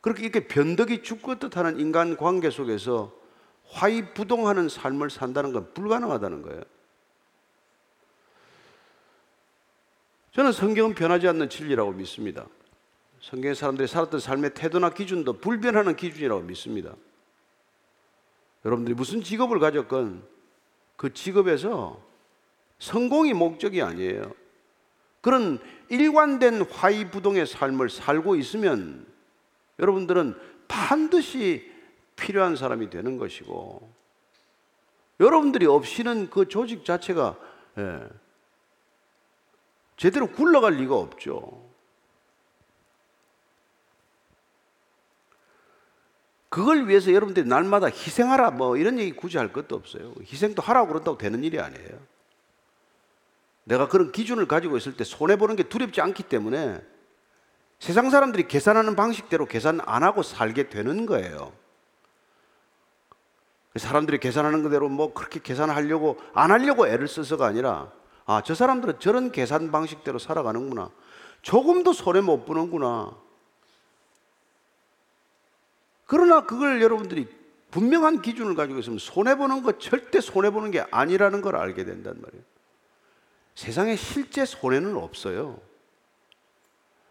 [0.00, 3.12] 그렇게 이렇게 변덕이 죽고 뜻하는 인간 관계 속에서
[3.68, 6.62] 화이부동하는 삶을 산다는 건 불가능하다는 거예요.
[10.32, 12.46] 저는 성경은 변하지 않는 진리라고 믿습니다.
[13.20, 16.94] 성경의 사람들이 살았던 삶의 태도나 기준도 불변하는 기준이라고 믿습니다.
[18.64, 20.22] 여러분들이 무슨 직업을 가졌건
[20.96, 22.00] 그 직업에서
[22.78, 24.32] 성공이 목적이 아니에요.
[25.20, 29.06] 그런 일관된 화이부동의 삶을 살고 있으면
[29.78, 30.34] 여러분들은
[30.68, 31.70] 반드시
[32.16, 33.90] 필요한 사람이 되는 것이고
[35.20, 37.36] 여러분들이 없이는 그 조직 자체가
[37.78, 38.00] 예,
[39.96, 41.69] 제대로 굴러갈 리가 없죠.
[46.50, 50.12] 그걸 위해서 여러분들이 날마다 희생하라 뭐 이런 얘기 굳이 할 것도 없어요.
[50.20, 51.88] 희생도 하라고 그런다고 되는 일이 아니에요.
[53.64, 56.82] 내가 그런 기준을 가지고 있을 때 손해 보는 게 두렵지 않기 때문에
[57.78, 61.52] 세상 사람들이 계산하는 방식대로 계산 안 하고 살게 되는 거예요.
[63.76, 67.92] 사람들이 계산하는 그대로 뭐 그렇게 계산하려고 안 하려고 애를 써서가 아니라
[68.26, 70.90] 아, 저 사람들은 저런 계산 방식대로 살아가는구나.
[71.42, 73.16] 조금도 손해 못 보는구나.
[76.10, 77.28] 그러나 그걸 여러분들이
[77.70, 82.42] 분명한 기준을 가지고 있으면 손해보는 거 절대 손해보는 게 아니라는 걸 알게 된단 말이에요.
[83.54, 85.60] 세상에 실제 손해는 없어요.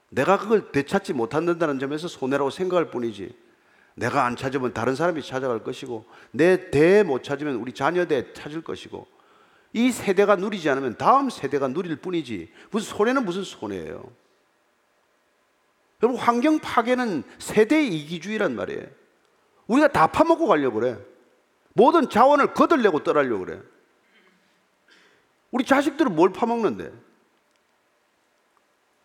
[0.09, 3.33] 내가 그걸 되찾지 못한다는 점에서 손해라고 생각할 뿐이지.
[3.95, 8.61] 내가 안 찾으면 다른 사람이 찾아갈 것이고, 내 대 못 찾으면 우리 자녀 대 찾을
[8.63, 9.07] 것이고,
[9.71, 12.51] 이 세대가 누리지 않으면 다음 세대가 누릴 뿐이지.
[12.69, 14.11] 무슨 손해는 무슨 손해예요.
[16.01, 18.87] 여러분 환경 파괴는 세대 이기주의란 말이에요.
[19.67, 20.97] 우리가 다 파먹고 가려고 그래.
[21.73, 23.61] 모든 자원을 거들려고 떠나려고 그래.
[25.51, 26.91] 우리 자식들은 뭘 파먹는데?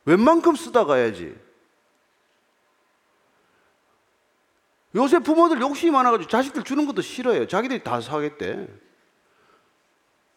[0.05, 1.37] 웬만큼 쓰다 가야지.
[4.95, 7.49] 요새 부모들 욕심이 많아가지고 자식들 주는 것도 싫어요.
[7.49, 8.69] 자기들이 다 사겠대.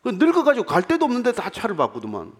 [0.01, 2.33] 그 늙어가지고 갈 데도 없는데 다 차를 바꾸더만.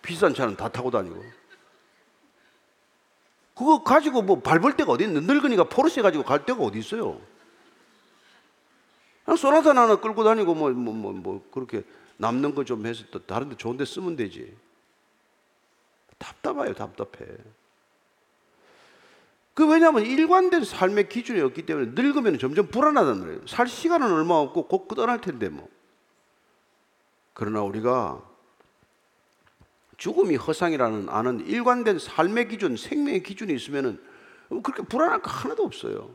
[0.00, 1.22] 비싼 차는 다 타고 다니고.
[3.54, 7.20] 그거 가지고 뭐 밟을 데가 어디 있는 늙은이가 포르쉐 가지고 갈 데가 어디 있어요?
[9.24, 11.82] 그냥 소나타 하나 끌고 다니고 뭐뭐 뭐 뭐 그렇게
[12.16, 14.56] 남는 거 좀 해서 또 다른 데 좋은 데 쓰면 되지.
[16.18, 17.26] 답답해요, 답답해.
[19.54, 23.46] 그 왜냐하면 일관된 삶의 기준이 없기 때문에 늙으면 점점 불안하단 말이에요.
[23.46, 25.68] 살 시간은 얼마 없고 곧 끝날 텐데 뭐.
[27.34, 28.20] 그러나 우리가
[29.96, 34.00] 죽음이 허상이라는 아는 일관된 삶의 기준, 생명의 기준이 있으면은
[34.48, 36.10] 그렇게 불안할 거 하나도 없어요.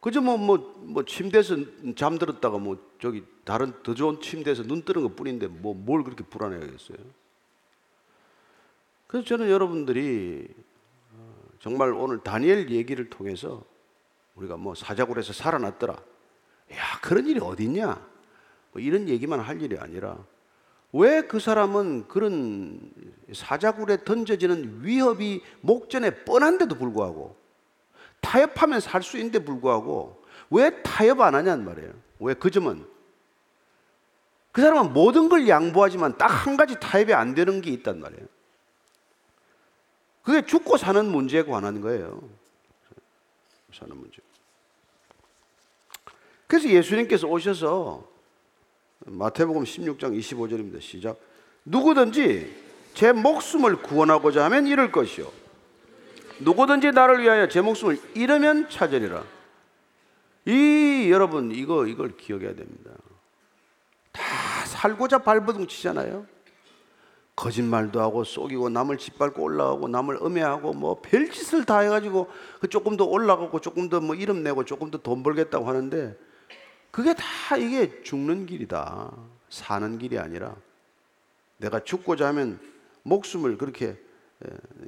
[0.00, 1.56] 그저 뭐, 뭐, 뭐, 침대에서
[1.96, 6.98] 잠들었다가 뭐, 저기, 다른 더 좋은 침대에서 눈 뜨는 것 뿐인데, 뭐, 뭘 그렇게 불안해하겠어요?
[9.08, 10.46] 그래서 저는 여러분들이
[11.12, 13.64] 어, 정말 오늘 다니엘 얘기를 통해서
[14.36, 15.94] 우리가 뭐 사자굴에서 살아났더라.
[15.94, 18.06] 야, 그런 일이 어딨냐?
[18.72, 20.18] 뭐 이런 얘기만 할 일이 아니라
[20.92, 22.80] 왜 그 사람은 그런
[23.34, 27.36] 사자굴에 던져지는 위협이 목전에 뻔한데도 불구하고
[28.20, 31.92] 타협하면 살 수 있는데 불구하고 왜 타협 안 하냐는 말이에요.
[32.20, 32.86] 왜 그 점은
[34.50, 38.26] 그 사람은 모든 걸 양보하지만 딱 한 가지 타협이 안 되는 게 있단 말이에요.
[40.22, 42.20] 그게 죽고 사는 문제에 관한 거예요.
[43.72, 44.18] 사는 문제.
[46.46, 48.08] 그래서 예수님께서 오셔서
[49.06, 50.80] 마태복음 16장 25절입니다.
[50.80, 51.18] 시작.
[51.64, 52.54] 누구든지
[52.94, 55.30] 제 목숨을 구원하고자 하면 잃을 것이요.
[56.40, 59.24] 누구든지 나를 위하여 제 목숨을 잃으면 찾으리라.
[60.46, 62.90] 이 여러분 이거 이걸 기억해야 됩니다.
[64.12, 64.22] 다
[64.66, 66.26] 살고자 발버둥 치잖아요.
[67.36, 72.28] 거짓말도 하고 속이고 남을 짓밟고 올라가고 남을 음해하고 뭐 별짓을 다 해가지고
[72.60, 76.18] 그 조금 더 올라가고 조금 더 뭐 이름 내고 조금 더 돈 벌겠다고 하는데
[76.98, 79.12] 그게 다 이게 죽는 길이다.
[79.50, 80.56] 사는 길이 아니라
[81.58, 82.58] 내가 죽고자 하면
[83.04, 83.96] 목숨을 그렇게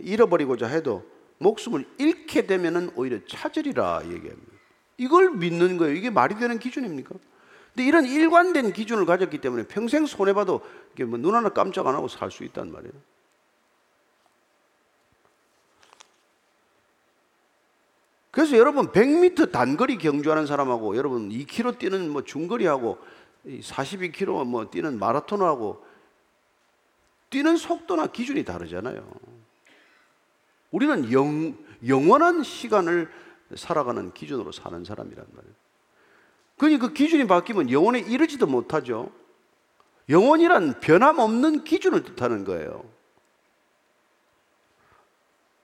[0.00, 4.52] 잃어버리고자 해도 목숨을 잃게 되면은 오히려 찾으리라 얘기합니다.
[4.98, 5.94] 이걸 믿는 거예요.
[5.94, 7.14] 이게 말이 되는 기준입니까?
[7.74, 10.62] 근데 이런 일관된 기준을 가졌기 때문에 평생 손해봐도
[11.06, 12.92] 뭐 눈 하나 깜짝 안 하고 살 수 있단 말이에요.
[18.30, 22.98] 그래서 여러분 100m 단거리 경주하는 사람하고 여러분 2km 뛰는 뭐 중거리하고
[23.44, 25.84] 42km 뭐 뛰는 마라톤하고
[27.30, 29.08] 뛰는 속도나 기준이 다르잖아요.
[30.70, 33.10] 우리는 영, 영원한 시간을
[33.56, 35.54] 살아가는 기준으로 사는 사람이란 말이에요.
[36.56, 39.10] 그러니 그 기준이 바뀌면 영원에 이르지도 못하죠.
[40.08, 42.84] 영원이란 변함없는 기준을 뜻하는 거예요.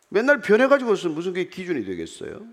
[0.08, 2.46] 맨날 변해가지고서 무슨 게 기준이 되겠어요?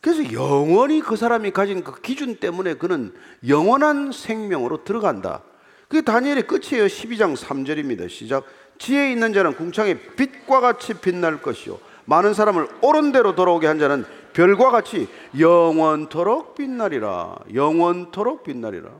[0.00, 3.12] 그래서 영원히 그 사람이 가진 그 기준 때문에 그는
[3.46, 5.42] 영원한 생명으로 들어간다.
[5.88, 6.86] 그게 다니엘의 끝이에요.
[6.86, 8.08] 12장 3절입니다.
[8.08, 8.44] 시작.
[8.78, 11.78] 지혜 있는 자는 궁창의 빛과 같이 빛날 것이요.
[12.06, 15.06] 많은 사람을 옳은 대로 돌아오게 한 자는 별과 같이
[15.38, 17.36] 영원토록 빛나리라.
[17.52, 18.90] 영원토록 빛나리라.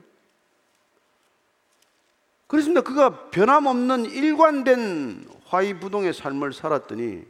[2.46, 2.82] 그렇습니다.
[2.82, 7.22] 그가 변함없는 일관된 화이부동의 삶을 살았더니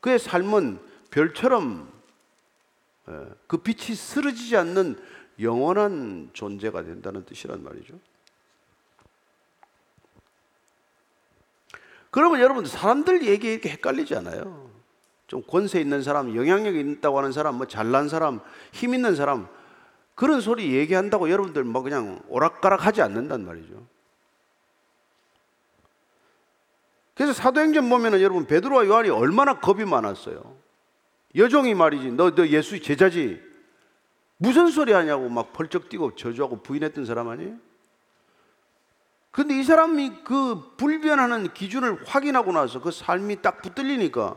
[0.00, 0.78] 그의 삶은
[1.10, 1.99] 별처럼 예,
[3.46, 4.98] 그 빛이 쓰러지지 않는
[5.40, 7.94] 영원한 존재가 된다는 뜻이란 말이죠.
[12.10, 14.70] 그러면 여러분들 사람들 얘기 이렇게 헷갈리지 않아요?
[15.26, 18.40] 좀 권세 있는 사람, 영향력 있다고 하는 사람, 뭐 잘난 사람,
[18.72, 19.48] 힘 있는 사람
[20.16, 23.86] 그런 소리 얘기한다고 여러분들 뭐 그냥 오락가락 하지 않는단 말이죠.
[27.14, 30.56] 그래서 사도행전 보면은 여러분 베드로와 요한이 얼마나 겁이 많았어요.
[31.34, 33.40] 여종이 말이지, 너, 너 예수 제자지.
[34.36, 37.56] 무슨 소리 하냐고 막 펄쩍 뛰고 저주하고 부인했던 사람 아니에요?
[39.30, 44.36] 근데 이 사람이 그 불변하는 기준을 확인하고 나서 그 삶이 딱 붙들리니까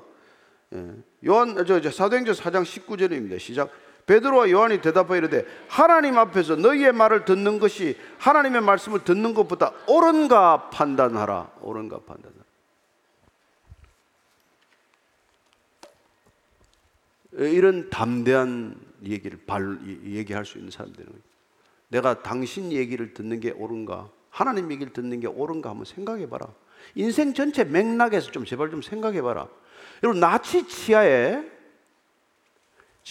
[0.75, 0.91] 예.
[1.25, 3.39] 요한 저, 저 사도행전 4장 19절입니다.
[3.39, 3.71] 시작.
[4.05, 10.69] 베드로와 요한이 대답하여 이르되 하나님 앞에서 너희의 말을 듣는 것이 하나님의 말씀을 듣는 것보다 옳은가
[10.69, 11.51] 판단하라.
[11.61, 12.42] 옳은가 판단하라.
[17.37, 18.75] 이런 담대한
[19.05, 21.07] 얘기를 발, 얘기할 수 있는 사람들은
[21.89, 24.09] 내가 당신 얘기를 듣는 게 옳은가?
[24.29, 26.47] 하나님 얘기를 듣는 게 옳은가 한번 생각해 봐라.
[26.95, 29.47] 인생 전체 맥락에서 좀 제발 좀 생각해 봐라.
[30.01, 31.43] 여러분 나치 치하에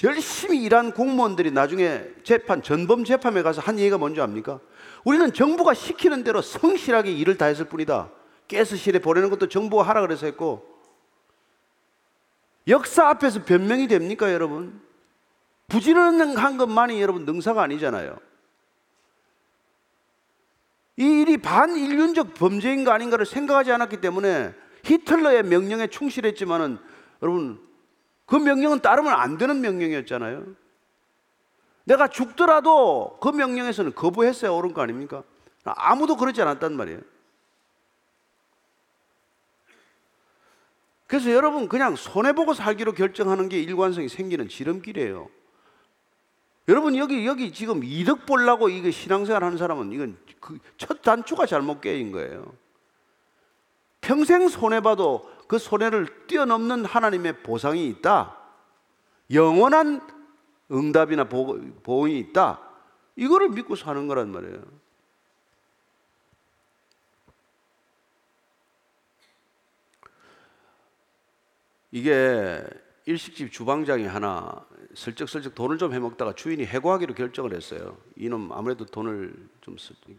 [0.04, 4.58] 열심히 일한 공무원들이 나중에 재판 전범 재판에 가서 한 얘기가 뭔지 압니까?
[5.04, 8.10] 우리는 정부가 시키는 대로 성실하게 일을 다 했을 뿐이다.
[8.50, 10.71] 가스실에 보내는 것도 정부가 하라 그래서 했고
[12.68, 14.80] 역사 앞에서 변명이 됩니까, 여러분?
[15.68, 18.18] 부지런한 것만이 여러분 능사가 아니잖아요.
[20.98, 24.54] 이 일이 반인륜적 범죄인가 아닌가를 생각하지 않았기 때문에
[24.84, 26.78] 히틀러의 명령에 충실했지만은
[27.22, 27.60] 여러분
[28.26, 30.44] 그 명령은 따르면 안 되는 명령이었잖아요.
[31.84, 35.22] 내가 죽더라도 그 명령에서는 거부했어야 옳은 거 아닙니까?
[35.64, 37.00] 아무도 그러지 않았단 말이에요.
[41.12, 45.28] 그래서 여러분 그냥 손해보고 살기로 결정하는 게 일관성이 생기는 지름길이에요.
[46.68, 51.82] 여러분 여기 여기 지금 이득 보려고 이거 신앙생활 하는 사람은 이건 그 첫 단추가 잘못
[51.82, 52.54] 깨인 거예요.
[54.00, 58.38] 평생 손해봐도 그 손해를 뛰어넘는 하나님의 보상이 있다.
[59.30, 60.00] 영원한
[60.70, 62.58] 응답이나 보응이 있다.
[63.16, 64.62] 이거를 믿고 사는 거란 말이에요.
[71.92, 72.64] 이게
[73.04, 74.64] 일식집 주방장이 하나
[74.94, 77.96] 슬쩍슬쩍 돈을 좀 해먹다가 주인이 해고하기로 결정을 했어요.
[78.16, 79.76] 이놈 아무래도 돈을 좀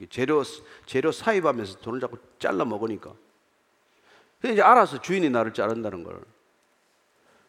[0.09, 0.43] 재료
[0.85, 3.13] 재료 사입하면서 돈을 자꾸 잘라 먹으니까.
[4.39, 6.21] 그래서 이제 알아서 주인이 나를 자른다는 걸.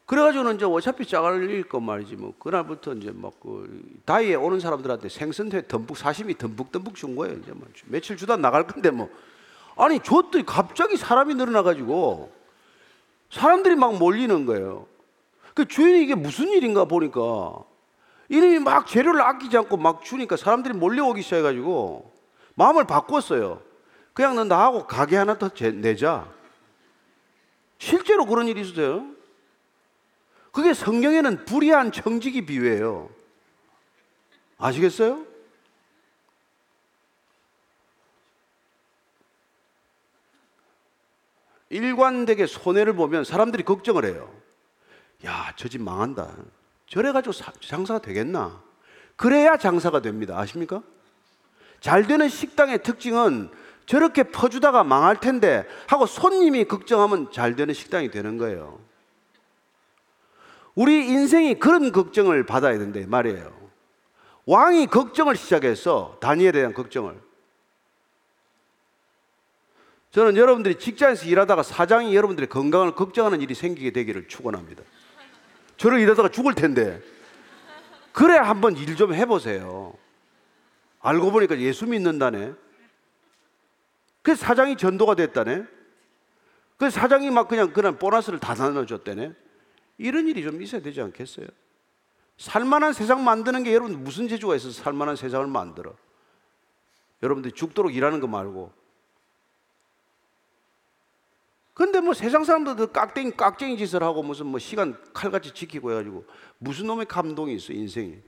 [0.06, 5.96] 그래가지고는 이제 어차피 잘릴 거 말이지 뭐 그날부터 이제 막그 다이에 오는 사람들한테 생선회 듬뿍
[5.96, 7.36] 사심이 듬뿍듬뿍 준 거예요.
[7.38, 9.10] 이제 뭐 며칠 주다 나갈 건데 뭐
[9.76, 12.43] 아니 줬더니 갑자기 사람이 늘어나가지고
[13.30, 14.86] 사람들이 막 몰리는 거예요.
[15.54, 17.64] 그 주인이 이게 무슨 일인가 보니까
[18.28, 22.10] 이놈이 막 재료를 아끼지 않고 막 주니까 사람들이 몰려오기 시작해가지고
[22.54, 23.62] 마음을 바꿨어요.
[24.12, 26.26] 그냥 너 나하고 가게 하나 더 내자.
[27.78, 29.04] 실제로 그런 일이 있었어요.
[30.52, 33.10] 그게 성경에는 불의한 청지기 비유예요.
[34.56, 35.26] 아시겠어요?
[41.74, 44.32] 일관되게 손해를 보면 사람들이 걱정을 해요.
[45.26, 46.32] 야, 저 집 망한다.
[46.86, 48.62] 저래가지고 장사가 되겠나?
[49.16, 50.38] 그래야 장사가 됩니다.
[50.38, 50.82] 아십니까?
[51.80, 53.50] 잘 되는 식당의 특징은
[53.86, 58.78] 저렇게 퍼주다가 망할 텐데 하고 손님이 걱정하면 잘 되는 식당이 되는 거예요.
[60.74, 63.52] 우리 인생이 그런 걱정을 받아야 된대 말이에요.
[64.46, 67.20] 왕이 걱정을 시작해서 다니엘에 대한 걱정을.
[70.14, 74.84] 저는 여러분들이 직장에서 일하다가 사장이 여러분들의 건강을 걱정하는 일이 생기게 되기를 축원합니다.
[75.76, 77.02] 저를 일하다가 죽을 텐데
[78.12, 79.92] 그래 한번 일 좀 해보세요.
[81.00, 82.52] 알고 보니까 예수 믿는다네.
[84.22, 85.64] 그 사장이 전도가 됐다네.
[86.76, 89.32] 그 사장이 막 그냥 그냥 보너스를 다 나눠줬다네.
[89.98, 91.48] 이런 일이 좀 있어야 되지 않겠어요?
[92.38, 95.96] 살만한 세상 만드는 게 여러분 무슨 재주가 있어서 살만한 세상을 만들어?
[97.20, 98.83] 여러분들이 죽도록 일하는 거 말고.
[101.74, 106.24] 근데 뭐 세상 사람들도 깍쟁이, 깍쟁이 짓을 하고 무슨 뭐 시간 칼같이 지키고 해가지고
[106.58, 108.22] 무슨 놈의 감동이 있어, 인생이.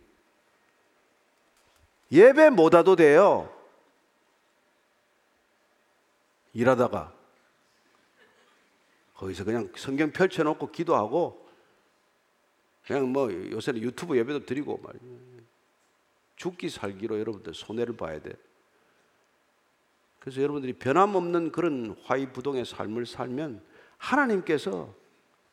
[2.10, 3.52] 예배 못 와도 돼요.
[6.52, 7.14] 일하다가.
[9.14, 11.48] 거기서 그냥 성경 펼쳐놓고 기도하고
[12.84, 15.18] 그냥 뭐 요새는 유튜브 예배도 드리고 말이에요.
[16.36, 18.32] 죽기 살기로 여러분들 손해를 봐야 돼.
[20.26, 23.62] 그래서 여러분들이 변함없는 그런 화이부동의 삶을 살면
[23.96, 24.92] 하나님께서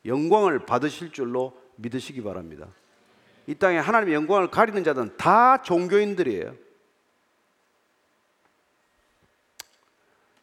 [0.03, 2.69] 영광을 받으실 줄로 믿으시기 바랍니다.
[3.45, 6.55] 이 땅에 하나님의 영광을 가리는 자들은 다 종교인들이에요.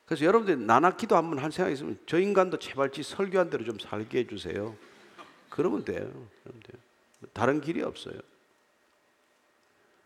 [0.06, 4.20] 그래서 여러분들이 나나기도 한번 한 생각 있으면 저 인간도 제발 지 설교한 대로 좀 살게
[4.20, 4.76] 해주세요.
[5.48, 6.08] 그러면 돼요.
[6.44, 6.80] 그러면 돼요.
[7.32, 8.14] 다른 길이 없어요.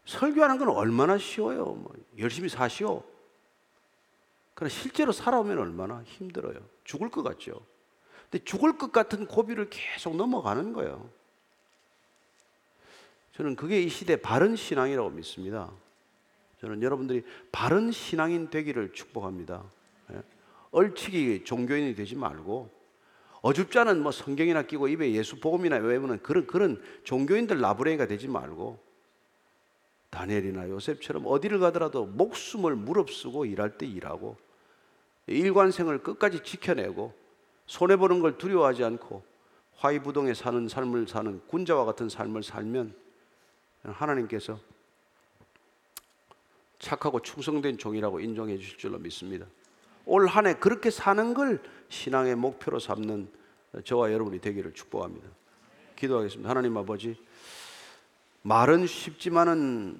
[0.06, 1.66] 설교하는 건 얼마나 쉬워요.
[1.66, 3.04] 뭐 열심히 사시오.
[4.54, 6.54] 그러나 실제로 살아오면 얼마나 힘들어요.
[6.84, 7.60] 죽을 것 같죠.
[8.30, 11.08] 근데 죽을 것 같은 고비를 계속 넘어가는 거예요.
[13.36, 15.70] 저는 그게 이 시대 바른 신앙이라고 믿습니다.
[16.60, 19.62] 저는 여러분들이 바른 신앙인 되기를 축복합니다.
[20.12, 20.22] 예?
[20.70, 22.70] 얼치기 종교인이 되지 말고
[23.42, 28.78] 어줍잖은 뭐 성경이나 끼고 입에 예수 복음이나 외우는 그런 그런 종교인들 나부랭이가 되지 말고
[30.14, 34.36] 다니엘이나 요셉처럼 어디를 가더라도 목숨을 무릅쓰고 일할 때 일하고
[35.26, 37.12] 일관생을 끝까지 지켜내고
[37.66, 39.24] 손해 보는 걸 두려워하지 않고
[39.76, 42.94] 화이부동에 사는 삶을 사는 군자와 같은 삶을 살면
[43.82, 44.58] 하나님께서
[46.78, 49.46] 착하고 충성된 종이라고 인정해 주실 줄로 믿습니다.
[50.06, 53.28] 올 한 해 그렇게 사는 걸 신앙의 목표로 삼는
[53.84, 55.26] 저와 여러분이 되기를 축복합니다.
[55.96, 56.48] 기도하겠습니다.
[56.50, 57.16] 하나님 아버지,
[58.44, 59.96] 말은 쉽지만은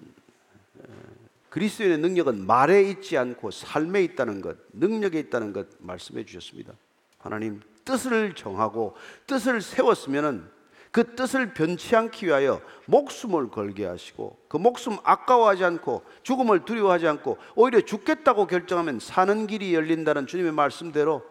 [1.49, 6.75] 그리스도인의 능력은 말에 있지 않고 삶에 있다는 것, 능력에 있다는 것 말씀해 주셨습니다.
[7.19, 10.47] 하나님 뜻을 정하고 뜻을 세웠으면은
[10.91, 17.39] 그 뜻을 변치 않기 위하여 목숨을 걸게 하시고 그 목숨 아까워하지 않고 죽음을 두려워하지 않고
[17.57, 21.23] 오히려 죽겠다고 결정하면 사는 길이 열린다는 주님의 말씀대로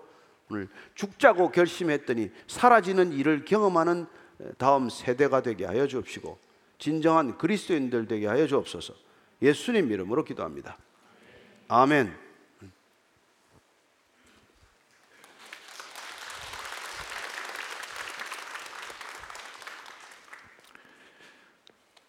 [0.50, 4.08] 오늘 죽자고 결심했더니 사라지는 일을 경험하는
[4.58, 6.43] 다음 세대가 되게 하여 주옵시고
[6.84, 8.94] 진정한 그리스도인들 되게 하여 주옵소서.
[9.42, 10.78] 예수님 이름으로 기도합니다.
[11.70, 12.14] 아멘.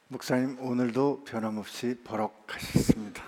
[0.08, 3.22] 목사님 오늘도 변함없이 버럭하셨습니다.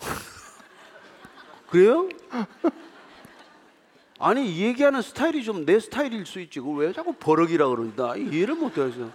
[1.70, 2.06] 그래요?
[4.18, 6.60] 아니 이 얘기하는 스타일이 좀 내 스타일일 수 있지.
[6.60, 8.14] 그걸 왜 자꾸 버럭이라 그러는다.
[8.16, 9.10] 이해를 못해서.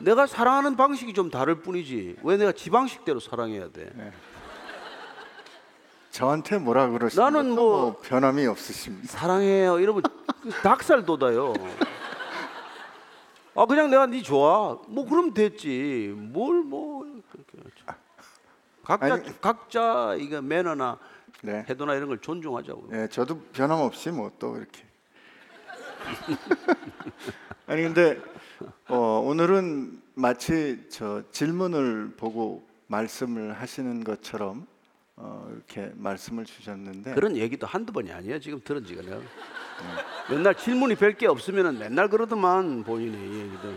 [0.00, 2.16] 내가 사랑하는 방식이 좀 다를 뿐이지.
[2.22, 3.90] 왜 내가 지 방식대로 사랑해야 돼?
[6.10, 9.08] 저한테 뭐라 그러시는 나는 뭐- 뭐 변함이 없으십니다.
[9.08, 9.78] 사랑해요.
[9.80, 10.02] 이러면
[10.62, 11.54] 닭살 돋아요.
[13.56, 14.78] 아 그냥 내가 네 좋아.
[14.88, 16.12] 뭐 그럼 됐지.
[16.16, 17.04] 뭘 뭐
[18.84, 20.98] 각자 아니- 각자 이거 매너나
[21.42, 21.64] 네.
[21.66, 22.88] 태도나 이런 걸 존중하자고.
[22.90, 24.84] 네, 저도 변함없이 뭐 또 이렇게.
[27.66, 28.20] 아니 근데
[28.88, 34.66] 어, 오늘은 마치 저 질문을 보고 말씀을 하시는 것처럼
[35.16, 38.38] 어, 이렇게 말씀을 주셨는데 그런 얘기도 한두 번이 아니야.
[38.38, 39.18] 지금 들은 지가 내가.
[40.30, 43.68] 맨날 질문이 별 게 없으면은 맨날 그러더만 본인이 이 얘기도.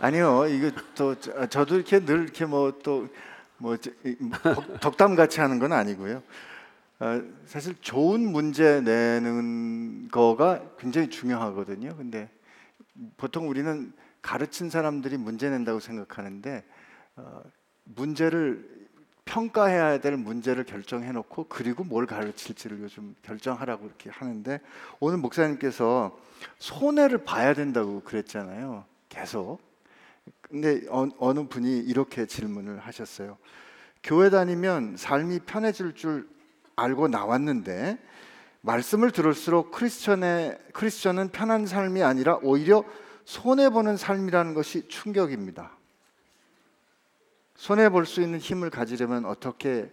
[0.00, 3.76] 아니요 이거 또 저- 저도 이렇게 늘 이렇게 뭐 또뭐
[4.80, 6.22] 덕담 같이 하는 건 아니고요.
[6.98, 11.94] 어, 사실 좋은 문제 내는 거가 굉장히 중요하거든요.
[11.96, 12.30] 근데
[13.16, 13.92] 보통 우리는
[14.22, 16.64] 가르친 사람들이 문제 낸다고 생각하는데
[17.16, 17.42] 어,
[17.84, 18.86] 문제를
[19.24, 24.60] 평가해야 될 문제를 결정해 놓고 그리고 뭘 가르칠지를 요즘 결정하라고 이렇게 하는데
[25.00, 26.16] 오늘 목사님께서
[26.58, 28.84] 손해를 봐야 된다고 그랬잖아요.
[29.08, 29.58] 계속.
[30.40, 33.36] 근데 어, 어느 분이 이렇게 질문을 하셨어요.
[34.02, 36.28] 교회 다니면 삶이 편해질 줄
[36.76, 37.98] 알고 나왔는데
[38.66, 42.84] 말씀을 들을수록 크리스천의 크리스천은 편한 삶이 아니라 오히려
[43.24, 45.70] 손해 보는 삶이라는 것이 충격입니다.
[47.54, 49.90] 손해 볼 수 있는 힘을 가지려면 어떻게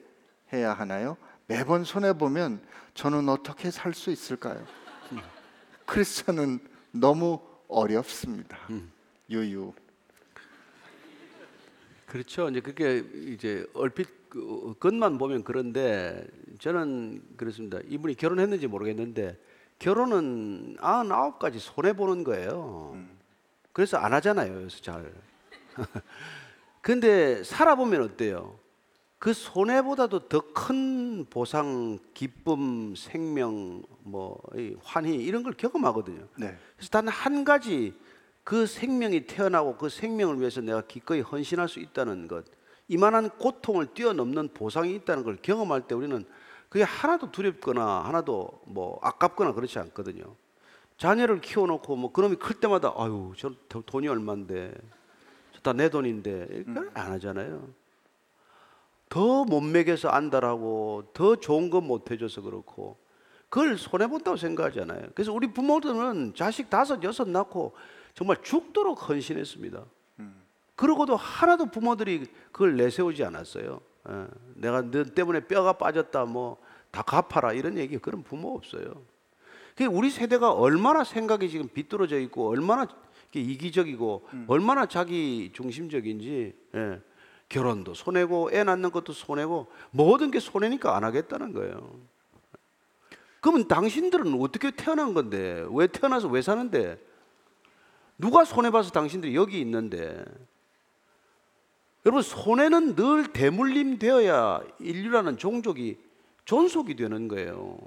[0.51, 1.17] 해야 하나요?
[1.45, 2.61] 매번 손해 보면
[2.95, 4.65] 저는 어떻게 살 수 있을까요?
[5.85, 6.59] 크리스천은
[6.91, 8.57] 너무 어렵습니다.
[9.29, 9.71] 유유.
[12.07, 12.49] 그렇죠.
[12.49, 16.25] 이제 그게 이제 얼핏 그 겉만 보면 그런데
[16.57, 17.77] 저는 그렇습니다.
[17.87, 19.37] 이분이 결혼했는지 모르겠는데
[19.77, 22.97] 결혼은 99까지 손해 보는 거예요.
[23.73, 24.55] 그래서 안 하잖아요.
[24.55, 25.13] 그래서 잘.
[26.81, 28.57] 근데 살아보면 어때요?
[29.19, 36.27] 그 손해보다도 더 큰 보상, 기쁨, 생명, 뭐이 환희 이런 걸 경험하거든요.
[36.37, 36.57] 네.
[36.75, 37.93] 그래서 단 한 가지
[38.43, 42.45] 그 생명이 태어나고 그 생명을 위해서 내가 기꺼이 헌신할 수 있다는 것,
[42.93, 46.23] 이만한 고통을 뛰어넘는 보상이 있다는 걸 경험할 때 우리는
[46.69, 50.35] 그게 하나도 두렵거나 하나도 뭐 아깝거나 그렇지 않거든요.
[50.97, 54.73] 자녀를 키워놓고 뭐 그놈이 클 때마다 아유 저 도- 돈이 얼마인데
[55.53, 57.67] 저 다 내 돈인데 이걸 안 하잖아요.
[59.09, 62.97] 더 못 먹여서 안달하고 더 좋은 거 못 해줘서 그렇고
[63.49, 65.09] 그걸 손해 본다고 생각하잖아요.
[65.15, 67.73] 그래서 우리 부모들은 자식 다섯 여섯 낳고
[68.15, 69.83] 정말 죽도록 헌신했습니다.
[70.75, 73.81] 그러고도 하나도 부모들이 그걸 내세우지 않았어요.
[74.09, 76.57] 예, 내가 너 때문에 뼈가 빠졌다 뭐
[76.93, 79.03] 다 갚아라 이런 얘기 그런 부모 없어요.
[79.75, 82.87] 그 우리 세대가 얼마나 생각이 지금 비뚤어져 있고 얼마나
[83.33, 87.01] 이기적이고 얼마나 자기 중심적인지 예.
[87.49, 91.99] 결혼도 손해고 애 낳는 것도 손해고 모든 게 손해니까 안 하겠다는 거예요.
[93.41, 97.03] 그러면 당신들은 어떻게 태어난 건데 왜 태어나서 왜 사는데
[98.19, 100.23] 누가 손해 봐서 당신들이 여기 있는데
[102.05, 105.97] 여러분 손해는 늘 대물림 되어야 인류라는 종족이
[106.45, 107.77] 존속이 되는 거예요.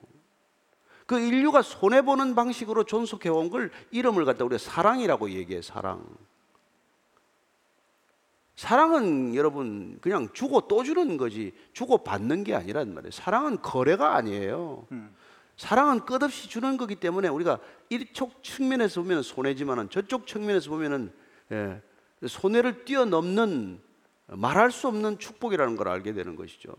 [1.07, 6.05] 그 인류가 손해 보는 방식으로 존속해 온 걸 이름을 갖다 우리가 사랑이라고 얘기해 사랑.
[8.57, 13.11] 사랑은 여러분 그냥 주고 또 주는 거지 주고 받는 게 아니란 말이에요.
[13.11, 14.87] 사랑은 거래가 아니에요.
[15.59, 17.59] 사랑은 끝없이 주는 거기 때문에 우리가
[17.91, 21.13] 이쪽 측면에서 보면 손해지만은 저쪽 측면에서 보면은
[21.53, 21.81] 예,
[22.27, 23.81] 손해를 뛰어넘는
[24.29, 26.75] 말할 수 없는 축복이라는 걸 알게 되는 것이죠.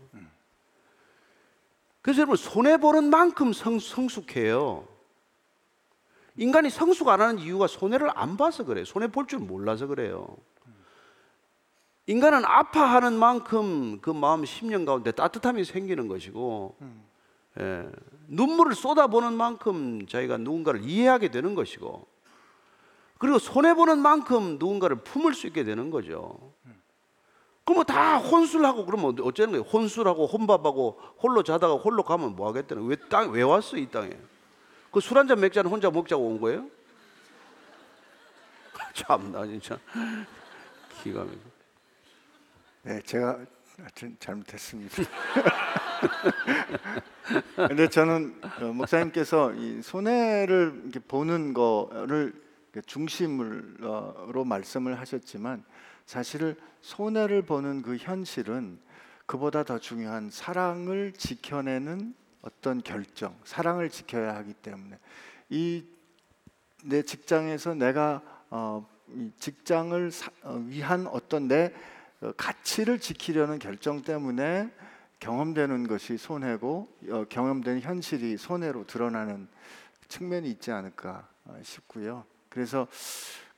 [2.02, 4.86] 그래서 여러분 손해 보는 만큼 성, 성숙해요.
[6.36, 8.84] 인간이 성숙 안 하는 이유가 손해를 안 봐서 그래요.
[8.84, 10.36] 손해 볼 줄 몰라서 그래요.
[12.06, 16.76] 인간은 아파하는 만큼 그 마음 심령 가운데 따뜻함이 생기는 것이고
[17.60, 17.90] 예,
[18.28, 22.06] 눈물을 쏟아보는 만큼 자기가 누군가를 이해하게 되는 것이고
[23.18, 26.54] 그리고 손해 보는 만큼 누군가를 품을 수 있게 되는 거죠.
[27.68, 29.62] 그러면 다 혼술하고 그러면 어쩌는 거예요?
[29.62, 32.86] 혼술하고 혼밥하고 홀로 자다가 홀로 가면 뭐 하겠다는?
[32.86, 34.08] 왜 땅 왜 왔어 이 땅에?
[34.90, 36.66] 그 술 한 잔 맥자는 혼자 먹자고 온 거예요?
[38.94, 39.78] 참나 진짜
[41.02, 41.36] 기가 막혀.
[42.84, 43.38] 네, 제가
[43.76, 45.02] 하여튼 잘못했습니다.
[47.68, 52.32] 근데 저는 어, 목사님께서 이 손해를 보는 거를
[52.86, 55.62] 중심으로 말씀을 하셨지만
[56.08, 58.80] 사실 손해를 보는 그 현실은
[59.26, 64.98] 그보다 더 중요한 사랑을 지켜내는 어떤 결정, 사랑을 지켜야 하기 때문에
[65.50, 65.84] 이
[66.84, 71.74] 내 직장에서 내가 어, 이 직장을 사- 어, 위한 어떤 내
[72.20, 74.70] 어, 가치를 지키려는 결정 때문에
[75.18, 79.48] 경험되는 것이 손해고 어, 경험된 현실이 손해로 드러나는
[80.06, 82.24] 측면이 있지 않을까 어, 싶고요.
[82.48, 82.86] 그래서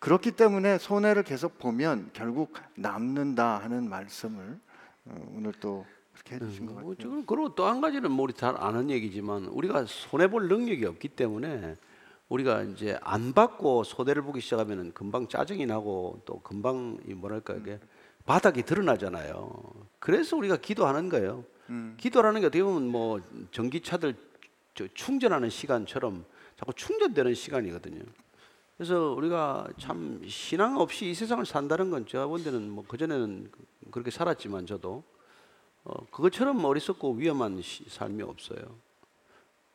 [0.01, 4.59] 그렇기 때문에 손해를 계속 보면 결국 남는다 하는 말씀을
[5.05, 6.94] 어, 오늘 또 그렇게 해주신 것뭐 같아요.
[6.96, 11.09] 지금 그리고 또 한 가지는 뭐 우리 잘 아는 얘기지만 우리가 손해 볼 능력이 없기
[11.09, 11.76] 때문에
[12.30, 17.78] 우리가 이제 안 받고 손해를 보기 시작하면은 금방 짜증이 나고 또 금방 이 뭐랄까 이게
[18.24, 19.51] 바닥이 드러나잖아요.
[19.98, 21.44] 그래서 우리가 기도하는 거예요.
[21.68, 21.94] 음.
[21.98, 23.20] 기도라는 게 어떻게 보면 뭐
[23.51, 24.14] 전기차들
[24.74, 26.24] 저 충전하는 시간처럼
[26.57, 28.03] 자꾸 충전되는 시간이거든요.
[28.81, 33.51] 그래서 우리가 참 신앙 없이 이 세상을 산다는 건 제가 본 데는 뭐 그전에는
[33.91, 35.05] 그렇게 살았지만 저도
[35.85, 38.59] 어, 그것처럼 어리석고 위험한 시- 삶이 없어요.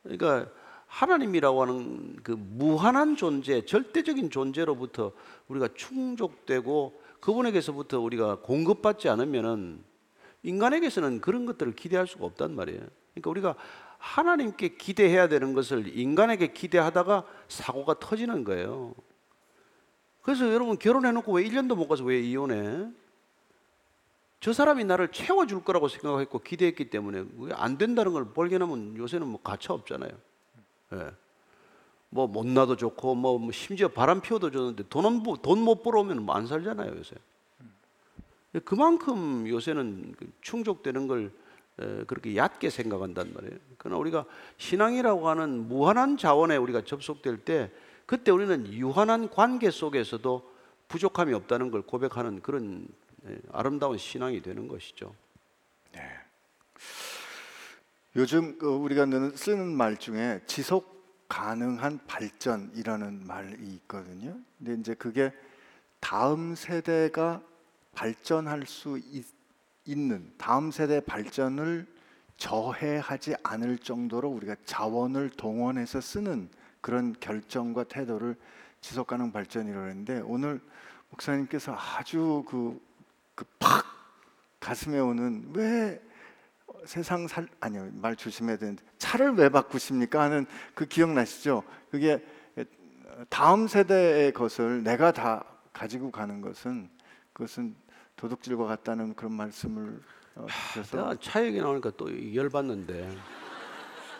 [0.02, 0.50] 그러니까
[0.88, 5.12] 하나님이라고 하는 그 무한한 존재, 절대적인 존재로부터
[5.46, 9.84] 우리가 충족되고 그분에게서부터 우리가 공급받지 않으면은
[10.42, 12.80] 인간에게서는 그런 것들을 기대할 수가 없단 말이에요.
[13.14, 13.54] 그러니까 우리가
[14.06, 18.94] 하나님께 기대해야 되는 것을 인간에게 기대하다가 사고가 터지는 거예요.
[20.22, 22.88] 그래서 여러분 결혼해놓고 왜 1년도 못 가서 왜 이혼해?
[24.40, 29.74] 저 사람이 나를 채워줄 거라고 생각했고 기대했기 때문에 안 된다는 걸 발견하면 요새는 뭐 가차
[29.74, 30.10] 없잖아요.
[30.92, 31.10] 예.
[32.08, 36.96] 뭐 못나도 좋고 뭐, 뭐 심지어 바람 피워도 좋은데 돈은 돈못 벌어오면 뭐 안 살잖아요
[36.96, 37.16] 요새.
[38.64, 41.32] 그만큼 요새는 그 충족되는 걸
[41.78, 43.58] 에, 그렇게 얕게 생각한단 말이에요.
[43.86, 44.24] 그러나 우리가
[44.58, 47.70] 신앙이라고 하는 무한한 자원에 우리가 접속될 때
[48.04, 50.52] 그때 우리는 유한한 관계 속에서도
[50.88, 52.86] 부족함이 없다는 걸 고백하는 그런
[53.26, 55.14] 에, 아름다운 신앙이 되는 것이죠.
[58.16, 60.96] 요즘 그 우리가 늘 쓰는 말 중에 지속
[61.28, 64.38] 가능한 발전이라는 말이 있거든요.
[64.58, 65.32] 근데 이제 그게
[66.00, 67.42] 다음 세대가
[67.92, 69.26] 발전할 수 있,
[69.84, 71.86] 있는 다음 세대 발전을
[72.36, 76.48] 저해하지 않을 정도로 우리가 자원을 동원해서 쓰는
[76.80, 78.36] 그런 결정과 태도를
[78.80, 80.60] 지속 가능 발전이라고 했는데 오늘
[81.10, 82.80] 목사님께서 아주 그
[83.34, 83.84] 그팍
[84.60, 86.00] 가슴에 오는 왜
[86.84, 91.62] 세상 살 아니요 말 조심해야 되는데 차를 왜 바꾸십니까 하는 그 기억나시죠?
[91.90, 92.24] 그게
[93.28, 96.88] 다음 세대의 것을 내가 다 가지고 가는 것은
[97.32, 97.74] 그것은
[98.16, 100.00] 도둑질과 같다는 그런 말씀을
[100.36, 100.46] 어,
[100.92, 103.16] 내가 차 얘기 나오니까 또 열받는데.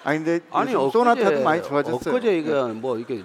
[0.05, 2.15] 아니 근데 아니 소나타도 많이 좋아졌어요.
[2.15, 3.25] 엊그제 이거 뭐 이게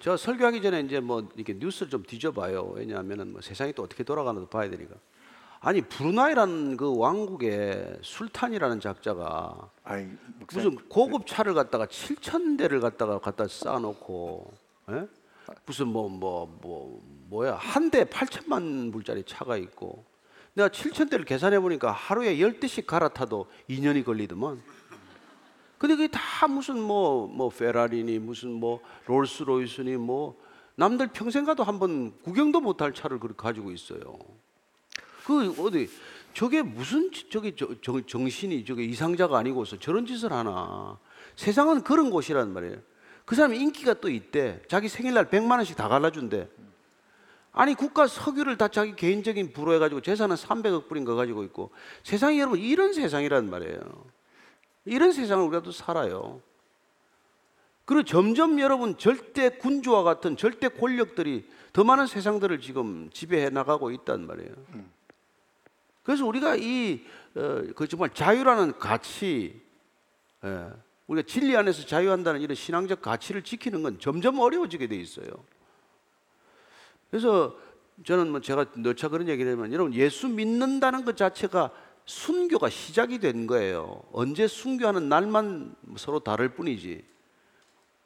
[0.00, 2.72] 저 설교하기 전에 이제 뭐 이렇게 뉴스를 좀 뒤져봐요.
[2.74, 4.94] 왜냐하면은 뭐 세상이 또 어떻게 돌아가는지 봐야 되니까.
[5.60, 10.06] 아니 브루나이라는 그 왕국의 술탄이라는 작자가 아이
[10.38, 14.52] 목사님, 무슨 고급 차를 갖다가 7천 대를 갖다가 갖다 쌓아놓고
[14.90, 15.06] 예?
[15.64, 20.04] 무슨 뭐뭐 뭐 뭐, 야 한 대 8천만 불짜리 차가 있고
[20.54, 24.62] 내가 7천 대를 계산해 보니까 하루에 10대씩 갈아타도 2년이 걸리더만
[25.78, 30.40] 근데 그게 다 무슨 뭐뭐 페라리니 무슨 뭐 롤스로이스니 뭐
[30.76, 34.00] 남들 평생 가도 한 번 구경도 못할 차를 그렇게 가지고 있어요.
[35.26, 35.88] 그 어디
[36.32, 40.98] 저게 무슨 지- 저게 저, 저, 정신이 저게 이상자가 아니고서 저런 짓을 하나.
[41.36, 42.76] 세상은 그런 곳이란 말이에요.
[43.24, 44.62] 그 사람이 인기가 또 있대.
[44.68, 46.48] 자기 생일날 100만 원씩 다 갈라준대.
[47.54, 51.70] 아니 국가 석유를 다 자기 개인적인 부로 해가지고 재산은 300억 불인 거 가지고 있고
[52.02, 53.80] 세상이 여러분 이런 세상이란 말이에요.
[54.84, 56.42] 이런 세상을 우리가 또 살아요.
[57.84, 64.26] 그리고 점점 여러분 절대 군주와 같은 절대 권력들이 더 많은 세상들을 지금 지배해 나가고 있단
[64.26, 64.52] 말이에요.
[66.02, 69.60] 그래서 우리가 이그 정말 자유라는 가치,
[70.44, 70.70] 예,
[71.06, 75.26] 우리가 진리 안에서 자유한다는 이런 신앙적 가치를 지키는 건 점점 어려워지게 돼 있어요.
[77.14, 77.56] 그래서
[78.04, 81.70] 저는 뭐 제가 너차 그런 얘기를 하면 여러분 예수 믿는다는 것 자체가
[82.06, 84.02] 순교가 시작이 된 거예요.
[84.10, 87.04] 언제 순교하는 날만 서로 다를 뿐이지.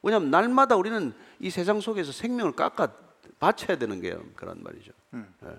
[0.02, 2.92] 왜냐하면 날마다 우리는 이 세상 속에서 생명을 깎아
[3.38, 4.92] 바쳐야 되는 게 그런 말이죠.
[5.14, 5.56] 예.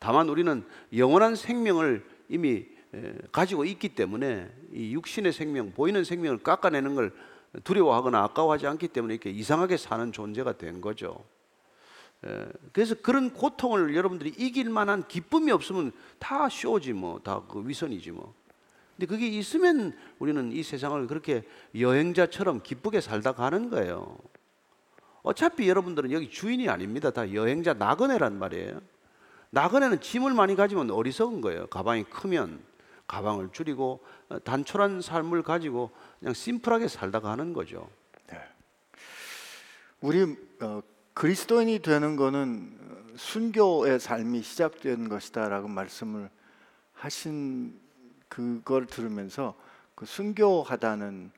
[0.00, 6.96] 다만 우리는 영원한 생명을 이미 에, 가지고 있기 때문에 이 육신의 생명, 보이는 생명을 깎아내는
[6.96, 7.14] 걸
[7.62, 11.24] 두려워하거나 아까워하지 않기 때문에 이렇게 이상하게 사는 존재가 된 거죠.
[12.24, 18.10] 에, 그래서 그런 고통을 여러분들이 이길 만한 기쁨이 없으면 다 쇼지 뭐, 다 그 위선이지
[18.12, 18.34] 뭐.
[18.96, 21.44] 근데 그게 있으면 우리는 이 세상을 그렇게
[21.78, 24.18] 여행자처럼 기쁘게 살다 가는 거예요.
[25.22, 27.10] 어차피 여러분들은 여기 주인이 아닙니다.
[27.10, 28.80] 다 여행자 나그네란 말이에요.
[29.50, 31.66] 나그네는 짐을 많이 가지면 어리석은 거예요.
[31.68, 32.60] 가방이 크면
[33.06, 37.88] 가방을 줄이고 어, 단촐한 삶을 가지고 그냥 심플하게 살다가 하는 거죠.
[40.00, 40.82] 우리 어,
[41.18, 46.30] 그리스도인이 되는 어, 순교의 삶이 시작된 것이다라고 말씀을
[46.92, 47.76] 하신
[48.28, 49.56] 그걸 들으면서
[49.96, 51.32] 그 순교하다는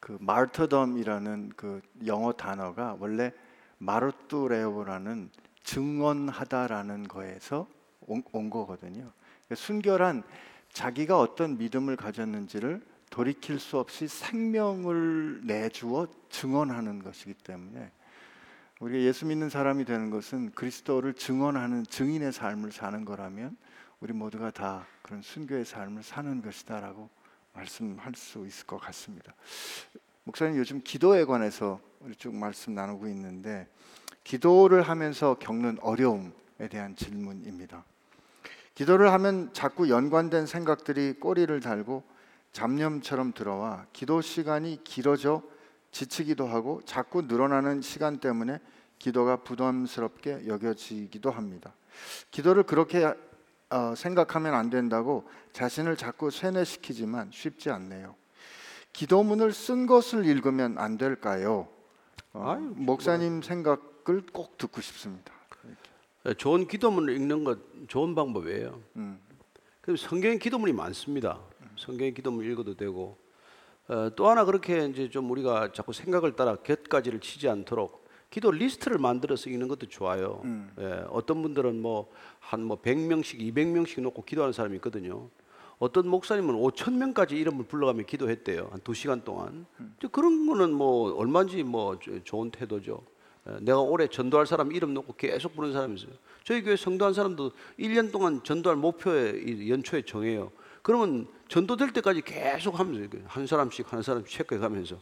[0.00, 3.30] 그 마르터덤이라는 그 영어 단어가 원래
[3.76, 5.28] 마르뚜레오라는
[5.64, 7.68] 증언하다라는 거에서
[8.06, 9.02] 온, 온 거거든요.
[9.02, 10.22] 그러니까 순교란
[10.72, 17.90] 자기가 어떤 믿음을 가졌는지를 돌이킬 수 없이 생명을 내주어 증언하는 것이기 때문에
[18.80, 23.56] 우리가 예수 믿는 사람이 되는 것은 그리스도를 증언하는 증인의 삶을 사는 거라면
[24.00, 27.10] 우리 모두가 다 그런 순교의 삶을 사는 것이다라고
[27.52, 29.34] 말씀할 수 있을 것 같습니다.
[30.24, 33.68] 목사님 요즘 기도에 관해서 우리 쭉 말씀 나누고 있는데
[34.24, 37.84] 기도를 하면서 겪는 어려움에 대한 질문입니다.
[38.74, 42.02] 기도를 하면 자꾸 연관된 생각들이 꼬리를 달고
[42.52, 45.42] 잡념처럼 들어와 기도 시간이 길어져
[45.90, 48.58] 지치기도 하고 자꾸 늘어나는 시간 때문에
[48.98, 51.74] 기도가 부담스럽게 여겨지기도 합니다.
[52.30, 53.12] 기도를 그렇게
[53.70, 58.14] 어, 생각하면 안 된다고 자신을 자꾸 세뇌시키지만 쉽지 않네요.
[58.92, 61.68] 기도문을 쓴 것을 읽으면 안 될까요?
[62.32, 65.32] 어, 아유, 목사님 생각을 꼭 듣고 싶습니다.
[66.26, 68.80] 예, 좋은 기도문을 읽는 것 좋은 방법이에요.
[68.96, 69.18] 음.
[69.80, 71.40] 그럼 성경에 기도문이 많습니다.
[71.78, 73.16] 성경에 기도문 읽어도 되고
[73.90, 78.98] 어, 또 하나 그렇게 이제 좀 우리가 자꾸 생각을 따라 곁가지를 치지 않도록 기도 리스트를
[78.98, 80.40] 만들어서 읽는 것도 좋아요.
[80.44, 80.70] 음.
[80.78, 82.08] 예, 어떤 분들은 뭐
[82.40, 85.28] 한 뭐 100명씩, 200명씩 놓고 기도하는 사람이 있거든요.
[85.78, 88.68] 어떤 목사님은 5천 명까지 이름을 불러가며 기도했대요.
[88.70, 89.66] 한 두 시간 동안.
[89.98, 93.02] 이제 그런 거는 뭐 얼마인지 뭐 조- 좋은 태도죠.
[93.48, 96.12] 예, 내가 올해 전도할 사람 이름 놓고 계속 부르는 사람이 있어요.
[96.44, 100.52] 저희 교회 성도한 사람도 1년 동안 전도할 목표에 이 연초에 정해요.
[100.82, 104.96] 그러면 전도될 때까지 계속 하면서 한 사람씩 한 사람씩 체크해 가면서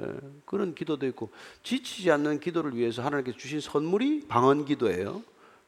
[0.00, 0.06] 예,
[0.46, 1.30] 그런 기도도 있고
[1.62, 5.22] 지치지 않는 기도를 위해서 하나님께서 주신 선물이 방언 기도예요.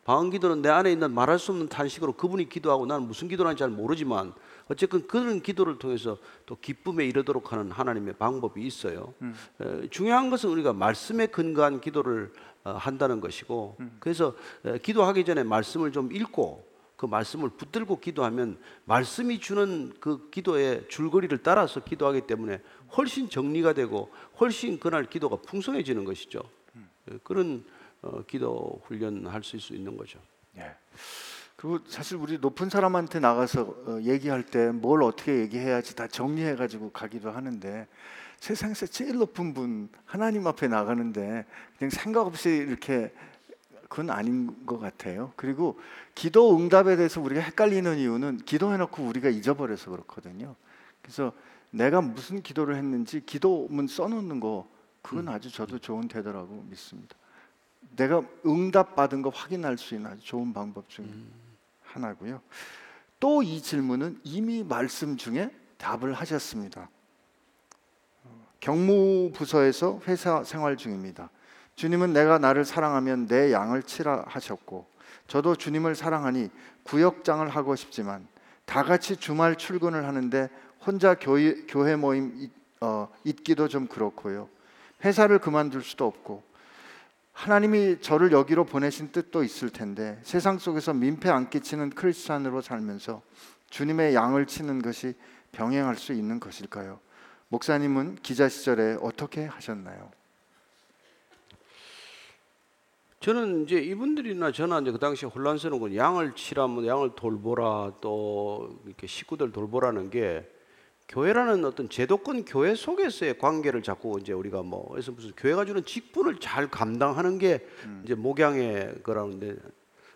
[0.04, 3.60] 방언 기도는 내 안에 있는 말할 수 없는 탄식으로 그분이 기도하고 나는 무슨 기도를 하는지
[3.60, 4.34] 잘 모르지만
[4.68, 9.14] 어쨌든 그런 기도를 통해서 또 기쁨에 이르도록 하는 하나님의 방법이 있어요.
[9.60, 12.32] 에, 중요한 것은 우리가 말씀에 근거한 기도를
[12.64, 14.34] 어, 한다는 것이고 그래서
[14.64, 21.36] 에, 기도하기 전에 말씀을 좀 읽고 그 말씀을 붙들고 기도하면 말씀이 주는 그 기도의 줄거리를
[21.38, 22.60] 따라서 기도하기 때문에
[22.96, 26.40] 훨씬 정리가 되고 훨씬 그날 기도가 풍성해지는 것이죠.
[27.10, 27.64] 에, 그런
[28.02, 30.18] 어, 기도 훈련할 수 있는 거죠.
[30.58, 30.76] 예.
[31.56, 36.90] 그리고 사실 우리 높은 사람한테 나가서 어, 얘기할 때 뭘 어떻게 얘기해야지 다 정리해 가지고
[36.90, 37.88] 가기도 하는데
[38.40, 41.46] 세상에서 제일 높은 분 하나님 앞에 나가는데
[41.78, 43.12] 그냥 생각 없이 이렇게
[43.88, 45.32] 그건 아닌 것 같아요.
[45.36, 45.78] 그리고
[46.14, 50.54] 기도 응답에 대해서 우리가 헷갈리는 이유는 기도해놓고 우리가 잊어버려서 그렇거든요.
[51.02, 51.32] 그래서
[51.70, 54.66] 내가 무슨 기도를 했는지 기도문 써놓는 거
[55.02, 57.16] 그건 아주 저도 좋은 태도라고 믿습니다.
[57.96, 61.06] 내가 응답 받은 거 확인할 수 있는 아주 좋은 방법 중
[61.82, 62.40] 하나고요.
[63.20, 66.88] 또 이 질문은 이미 말씀 중에 답을 하셨습니다.
[68.24, 71.30] 어, 경무부서에서 회사 생활 중입니다.
[71.76, 74.86] 주님은 내가 나를 사랑하면 내 양을 치라 하셨고
[75.26, 76.50] 저도 주님을 사랑하니
[76.84, 78.26] 구역장을 하고 싶지만
[78.64, 80.48] 다 같이 주말 출근을 하는데
[80.84, 82.50] 혼자 교회, 교회 모임 있,
[82.80, 84.48] 어, 있기도 좀 그렇고요.
[85.04, 86.42] 회사를 그만둘 수도 없고
[87.32, 93.22] 하나님이 저를 여기로 보내신 뜻도 있을 텐데 세상 속에서 민폐 안 끼치는 크리스찬으로 살면서
[93.70, 95.14] 주님의 양을 치는 것이
[95.52, 97.00] 병행할 수 있는 것일까요?
[97.48, 100.10] 목사님은 기자 시절에 어떻게 하셨나요?
[103.24, 109.06] 저는 이제 이분들이나 저나 이제 그 당시에 혼란스러운 건 양을 치라면 양을 돌보라 또 이렇게
[109.06, 110.46] 식구들 돌보라는 게
[111.08, 116.38] 교회라는 어떤 제도권 교회 속에서의 관계를 자꾸 이제 우리가 뭐 그래서 무슨 교회가 주는 직분을
[116.38, 117.66] 잘 감당하는 게
[118.04, 119.56] 이제 목양의 거라는데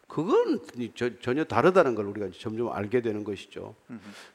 [0.06, 0.60] 그건
[1.22, 3.74] 전혀 다르다는 걸 우리가 점점 알게 되는 것이죠.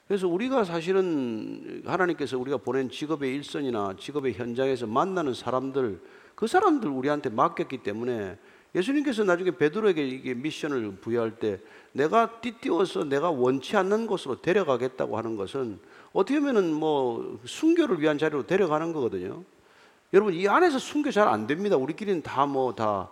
[0.07, 6.01] 그래서 우리가 사실은 하나님께서 우리가 보낸 직업의 일선이나 직업의 현장에서 만나는 사람들
[6.33, 8.39] 그 사람들 우리한테 맡겼기 때문에
[8.75, 11.59] 예수님께서 나중에 베드로에게 이게 미션을 부여할 때
[11.91, 15.79] 내가 띠띠워서 내가 원치 않는 곳으로 데려가겠다고 하는 것은
[16.11, 19.43] 어떻게 보면은 뭐 순교를 위한 자리로 데려가는 거거든요.
[20.13, 21.75] 여러분 이 안에서 순교 잘 안 됩니다.
[21.75, 23.09] 우리끼리는 다 뭐다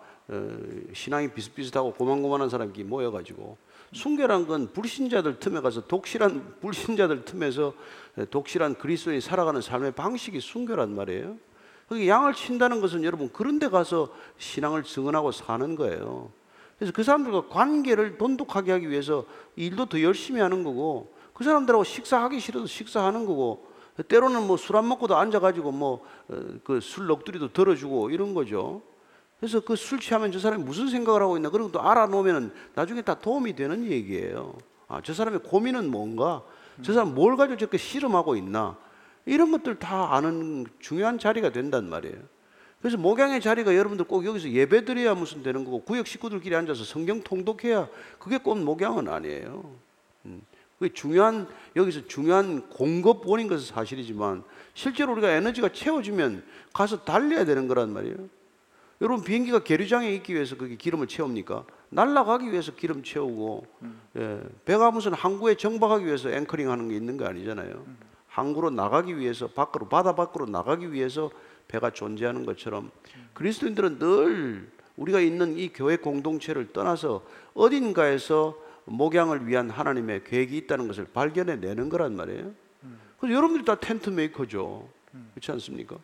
[0.94, 3.58] 신앙이 비슷비슷하고 고만고만한 사람끼리 모여가지고
[3.94, 7.74] 순교란 건 불신자들 틈에 가서 독실한 불신자들 틈에서
[8.30, 11.38] 독실한 그리스도인이 살아가는 삶의 방식이 순교란 말이에요.
[11.92, 16.32] 그게 양을 친다는 것은 여러분 그런 데 가서 신앙을 증언하고 사는 거예요.
[16.80, 19.26] 그래서 그 사람들과 관계를 돈독하게 하기 위해서
[19.58, 23.68] 일도 더 열심히 하는 거고 그 사람들하고 식사하기 싫어도 식사하는 거고
[24.08, 26.00] 때로는 뭐 술 안 먹고도 앉아가지고 뭐
[26.64, 28.82] 그 술 넋두리도 들어주고 이런 거죠.
[29.42, 33.16] 그래서 그 술 취하면 저 사람이 무슨 생각을 하고 있나 그런 것도 알아놓으면 나중에 다
[33.16, 34.56] 도움이 되는 얘기예요.
[34.88, 36.42] 아, 저 사람의 고민은 뭔가?
[36.84, 38.78] 저 사람 뭘 가지고 저렇게 씨름하고 있나?
[39.26, 42.18] 이런 것들 다 아는 중요한 자리가 된단 말이에요.
[42.82, 47.22] 그래서 목양의 자리가 여러분들 꼭 여기서 예배 드려야 무슨 되는 거고 구역 식구들끼리 앉아서 성경
[47.22, 49.76] 통독해야 그게 꼭 목양은 아니에요.
[50.26, 50.42] 음.
[50.80, 54.44] 그게 중요한 여기서 중요한 공급원인 것은 사실이지만
[54.74, 56.44] 실제로 우리가 에너지가 채워지면
[56.74, 58.16] 가서 달려야 되는 거란 말이에요.
[59.02, 61.66] 여러분 비행기가 계류장에 있기 위해서 그게 기름을 채웁니까?
[61.90, 63.68] 날아가기 위해서 기름 채우고
[64.18, 67.86] 예, 배가 무슨 항구에 정박하기 위해서 앵커링 하는 게 있는 거 아니잖아요.
[68.32, 71.30] 항구로 나가기 위해서 밖으로 바다 밖으로 나가기 위해서
[71.68, 72.90] 배가 존재하는 것처럼
[73.34, 81.06] 그리스도인들은 늘 우리가 있는 이 교회 공동체를 떠나서 어딘가에서 목양을 위한 하나님의 계획이 있다는 것을
[81.14, 82.54] 발견해 내는 거란 말이에요.
[83.20, 84.90] 그래서 여러분들이 다 텐트 메이커죠.
[85.34, 85.98] 그렇지 않습니까?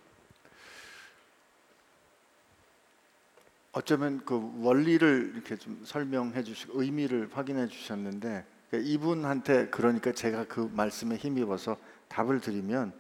[3.72, 10.70] 어쩌면 그 원리를 이렇게 좀 설명해 주시고 의미를 확인해 주셨는데 그러니까 이분한테 그러니까 제가 그
[10.74, 11.78] 말씀에 힘입어서
[12.10, 12.94] 답을 드리면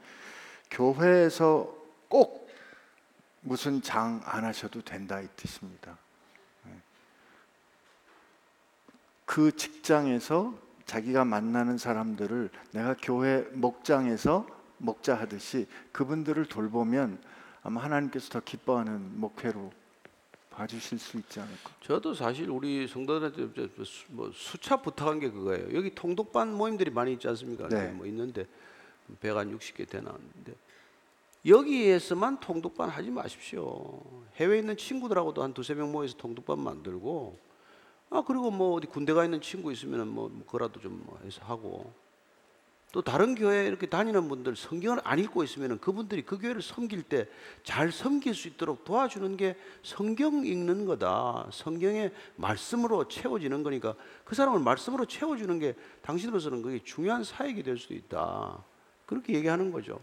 [0.71, 1.73] 교회에서
[2.09, 2.47] 꼭
[3.41, 5.97] 무슨 장 안 하셔도 된다 이 뜻입니다.
[6.65, 6.71] 네.
[9.25, 10.53] 그 직장에서
[10.85, 14.47] 자기가 만나는 사람들을 내가 교회 목장에서
[14.79, 17.21] 목자 하듯이 그분들을 돌보면
[17.63, 19.71] 아마 하나님께서 더 기뻐하는 목회로
[20.51, 21.71] 봐주실 수 있지 않을까.
[21.81, 25.75] 저도 사실 우리 성도들한테 수- 뭐 수차 부탁한 게 그거예요.
[25.77, 27.67] 여기 통독반 모임들이 많이 있지 않습니까?
[27.69, 27.89] 네.
[27.91, 28.45] 뭐 있는데
[29.21, 30.55] 100한 60개 되나 는데
[31.45, 34.01] 여기에서만 통독반 하지 마십시오.
[34.35, 37.37] 해외에 있는 친구들하고도 한 두세 명 모여서 통독반 만들고
[38.09, 41.91] 아 그리고 뭐 어디 군대 가 있는 친구 있으면은 뭐 그거라도 좀뭐 해서 하고
[42.93, 47.27] 또 다른 교회 이렇게 다니는 분들 성경을 안 읽고 있으면은 그분들이 그 교회를 섬길 때
[47.63, 51.49] 잘 섬길 수 있도록 도와주는 게 성경 읽는 거다.
[51.51, 53.93] 성경의 말씀으로 채워지는 거니까
[54.23, 58.63] 그 사람을 말씀으로 채워주는 게 당신으로서는 그게 중요한 사역이 될 수도 있다.
[59.07, 59.99] 그렇게 얘기하는 거죠.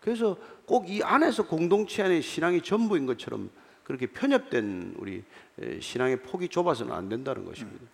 [0.00, 0.36] 그래서
[0.66, 3.50] 꼭 이 안에서 공동체 안에 신앙이 전부인 것처럼
[3.84, 5.22] 그렇게 편협된 우리
[5.60, 7.84] 에, 신앙의 폭이 좁아서는 안 된다는 것입니다.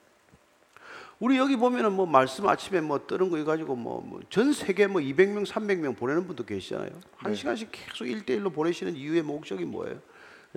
[1.19, 5.47] 우리 여기 보면은 뭐 말씀 아침에 뭐 뜨는 거 가지고 뭐 전 세계 뭐 200명,
[5.47, 6.91] 300명 보내는 분도 계시잖아요.
[7.17, 9.99] 한 시간씩 계속 1대1로 보내시는 이유의 목적이 뭐예요?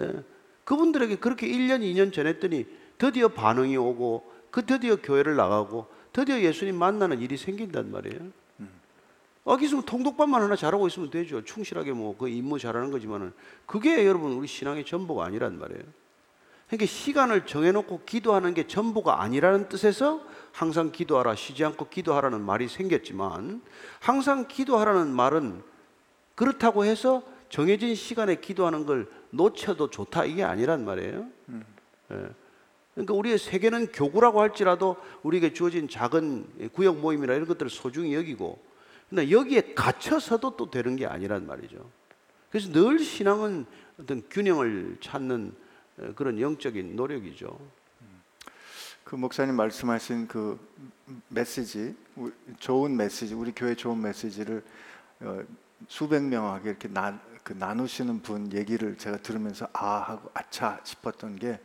[0.01, 0.23] 예.
[0.65, 2.65] 그분들에게 그렇게 1년, 2년 전했더니
[2.97, 8.19] 드디어 반응이 오고 그 드디어 교회를 나가고 드디어 예수님 만나는 일이 생긴단 말이에요.
[9.47, 11.43] 여기 있으면 통독반만 하나 잘하고 있으면 되죠.
[11.43, 13.33] 충실하게 뭐 그 임무 잘하는 거지만은
[13.65, 15.83] 그게 여러분 우리 신앙의 전부가 아니란 말이에요.
[16.67, 20.21] 그러니까 시간을 정해놓고 기도하는 게 전부가 아니라는 뜻에서
[20.51, 23.61] 항상 기도하라, 쉬지 않고 기도하라는 말이 생겼지만
[23.99, 25.63] 항상 기도하라는 말은
[26.35, 31.25] 그렇다고 해서 정해진 시간에 기도하는 걸 놓쳐도 좋다 이게 아니란 말이에요.
[32.11, 32.29] 예.
[32.93, 38.59] 그러니까 우리의 세계는 교구라고 할지라도 우리에게 주어진 작은 구역 모임이나 이런 것들을 소중히 여기고
[39.09, 41.89] 근데 여기에 갇혀서도 또 되는 게 아니란 말이죠.
[42.51, 43.65] 그래서 늘 신앙은
[43.99, 45.53] 어떤 균형을 찾는
[45.97, 47.59] 어, 그런 영적인 노력이죠.
[49.03, 50.59] 그 목사님 말씀하신 그
[51.29, 54.63] 메시지, 우- 좋은 메시지, 우리 교회 좋은 메시지를
[55.21, 55.41] 어,
[55.87, 61.59] 수백 명에게 이렇게 나, 그 나누시는 분 얘기를 제가 들으면서 아 하고 아차 싶었던 게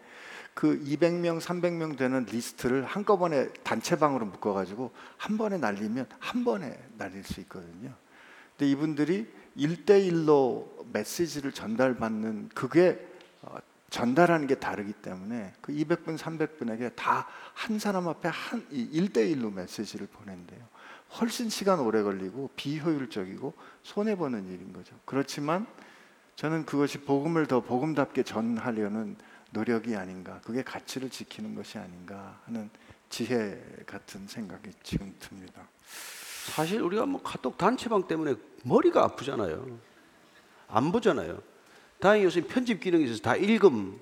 [0.54, 7.40] 그 200명, 300명 되는 리스트를 한꺼번에 단체방으로 묶어가지고 한 번에 날리면 한 번에 날릴 수
[7.40, 7.92] 있거든요.
[8.56, 13.04] 근데 이분들이 1대1로 메시지를 전달받는 그게
[13.42, 13.56] 어,
[13.90, 20.60] 전달하는 게 다르기 때문에 그 200분, 300분에게 다 한 사람 앞에 한 1대1로 메시지를 보낸대요.
[21.20, 24.94] 훨씬 시간 오래 걸리고 비효율적이고 손해 보는 일인 거죠.
[25.04, 25.66] 그렇지만
[26.36, 29.16] 저는 그것이 복음을 더 복음답게 전하려는
[29.54, 30.40] 노력이 아닌가.
[30.44, 32.68] 그게 가치를 지키는 것이 아닌가 하는
[33.08, 35.62] 지혜 같은 생각이 지금 듭니다.
[36.52, 38.34] 사실 우리가 뭐 카톡 단체방 때문에
[38.64, 39.78] 머리가 아프잖아요.
[40.68, 41.40] 안 보잖아요.
[42.00, 43.98] 다행히 요새 편집 기능이 있어서 다 읽음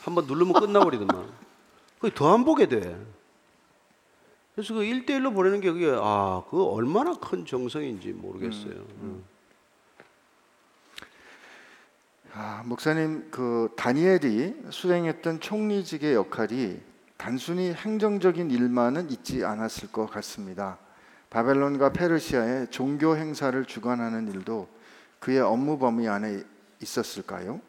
[0.00, 1.30] 한번 누르면 끝나버리더만.
[2.00, 2.98] 그게 더 안 보게 돼.
[4.54, 8.72] 그래서 그 1대1로 보내는 게 그게 아, 그 얼마나 큰 정성인지 모르겠어요.
[9.02, 9.22] 음.
[12.40, 16.80] 아, 목사님 그 다니엘이 수행했던 총리직의 역할이
[17.16, 20.78] 단순히 행정적인 일만은 있지 않았을 것 같습니다.
[21.30, 24.68] 바벨론과 페르시아의 종교 행사를 주관하는 일도
[25.18, 26.44] 그의 업무 범위 안에
[26.80, 27.60] 있었을까요?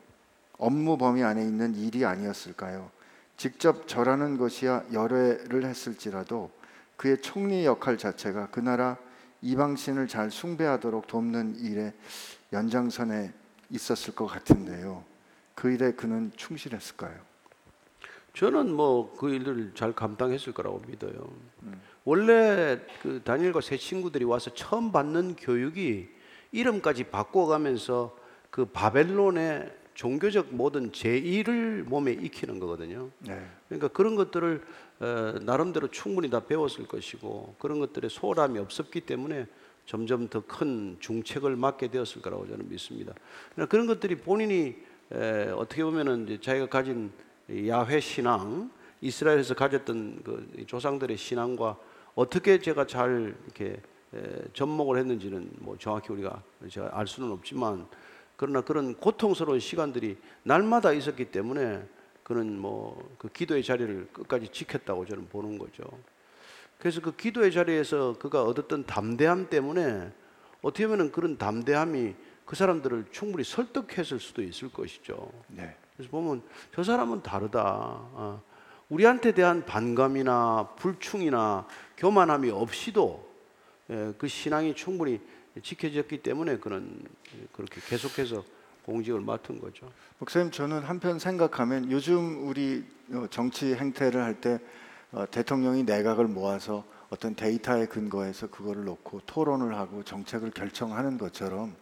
[0.59, 2.91] 업무 범위 안에 있는 일이 아니었을까요?
[3.37, 6.51] 직접 절하는 것이야 열애를 했을지라도
[6.95, 8.97] 그의 총리 역할 자체가 그 나라
[9.41, 11.91] 이방신을 잘 숭배하도록 돕는 일의
[12.53, 13.38] 연장선에
[13.69, 15.03] 있었을 것 같은데요.
[15.55, 17.29] 그 일에 그는 충실했을까요?
[18.33, 21.29] 저는 뭐 그 일을 잘 감당했을 거라고 믿어요.
[22.05, 26.09] 원래 그 다니엘과 세 친구들이 와서 처음 받는 교육이
[26.51, 28.17] 이름까지 바꿔가면서
[28.49, 33.09] 그 바벨론의 종교적 모든 제의를 몸에 익히는 거거든요.
[33.19, 33.45] 네.
[33.67, 34.63] 그러니까 그런 것들을
[35.01, 35.05] 어,
[35.41, 39.45] 나름대로 충분히 다 배웠을 것이고 그런 것들에 소홀함이 없었기 때문에
[39.89, 43.11] 점점 더 큰 중책을 맡게 되었을 거라고 저는 믿습니다.
[43.69, 44.75] 그런 것들이 본인이
[45.11, 47.11] 에, 어떻게 보면은 자기가 가진
[47.49, 48.69] 이 야훼 신앙,
[49.01, 51.75] 이스라엘에서 가졌던 그 조상들의 신앙과
[52.13, 53.81] 어떻게 제가 잘 이렇게
[54.13, 54.19] 에,
[54.53, 57.87] 접목을 했는지는 뭐 정확히 우리가 제가 알 수는 없지만
[58.35, 61.83] 그러나 그런 고통스러운 시간들이 날마다 있었기 때문에
[62.21, 65.83] 그는 뭐 그 기도의 자리를 끝까지 지켰다고 저는 보는 거죠.
[66.79, 70.11] 그래서 그 기도의 자리에서 그가 얻었던 담대함 때문에
[70.61, 72.15] 어떻게 보면 그런 담대함이
[72.45, 75.31] 그 사람들을 충분히 설득했을 수도 있을 것이죠.
[75.47, 75.75] 네.
[75.95, 76.41] 그래서 보면
[76.73, 77.61] 저 사람은 다르다.
[77.61, 78.41] 아,
[78.87, 81.67] 우리한테 대한 반감이나 불충이나
[81.97, 83.29] 교만함이 없이도
[83.91, 85.19] 예, 그 신앙이 충분히
[85.61, 87.03] 지켜졌기 때문에 그는
[87.51, 88.43] 그렇게 계속해서
[88.85, 89.91] 공직을 맡은 거죠.
[90.17, 94.59] 목사님 저는 한편 생각하면 요즘 우리 어, 정치 행태를 할때 어,
[95.31, 101.75] 대통령이 내각을 모아서 어떤 데이터에 근거해서 그거를 놓고 토론을 하고 정책을 결정하는 것처럼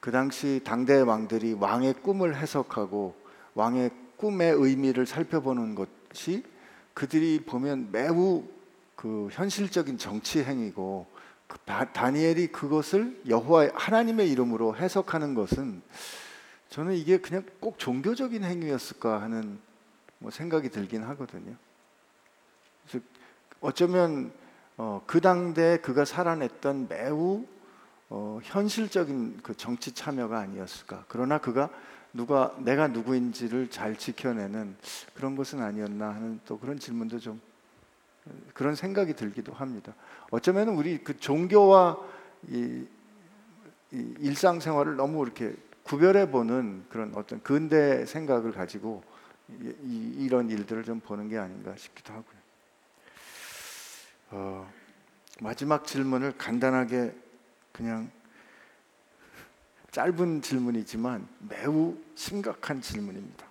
[0.00, 3.14] 그 당시 당대 왕들이 왕의 꿈을 해석하고
[3.54, 6.42] 왕의 꿈의 의미를 살펴보는 것이
[6.94, 8.44] 그들이 보면 매우
[8.94, 11.06] 그 현실적인 정치 행위고
[11.46, 15.82] 그 다- 다니엘이 그것을 여호와 하나님의 이름으로 해석하는 것은
[16.70, 19.58] 저는 이게 그냥 꼭 종교적인 행위였을까 하는
[20.18, 21.54] 뭐 생각이 들긴 하거든요.
[23.66, 24.30] 어쩌면
[24.76, 27.44] 어, 그 당대에 그가 살아냈던 매우
[28.08, 31.04] 어, 현실적인 그 정치 참여가 아니었을까.
[31.08, 31.68] 그러나 그가
[32.12, 34.76] 누가 내가 누구인지를 잘 지켜내는
[35.14, 37.40] 그런 것은 아니었나 하는 또 그런 질문도 좀
[38.26, 39.94] 어, 그런 생각이 들기도 합니다.
[40.30, 41.98] 어쩌면 우리 그 종교와
[42.48, 42.86] 이,
[43.90, 49.02] 이 일상생활을 너무 이렇게 구별해 보는 그런 어떤 근대 생각을 가지고
[49.48, 52.35] 이, 이, 이런 일들을 좀 보는 게 아닌가 싶기도 하고요.
[54.38, 54.70] 어,
[55.40, 57.14] 마지막 질문을 간단하게
[57.72, 58.10] 그냥
[59.92, 63.46] 짧은 질문이지만 매우 심각한 질문입니다.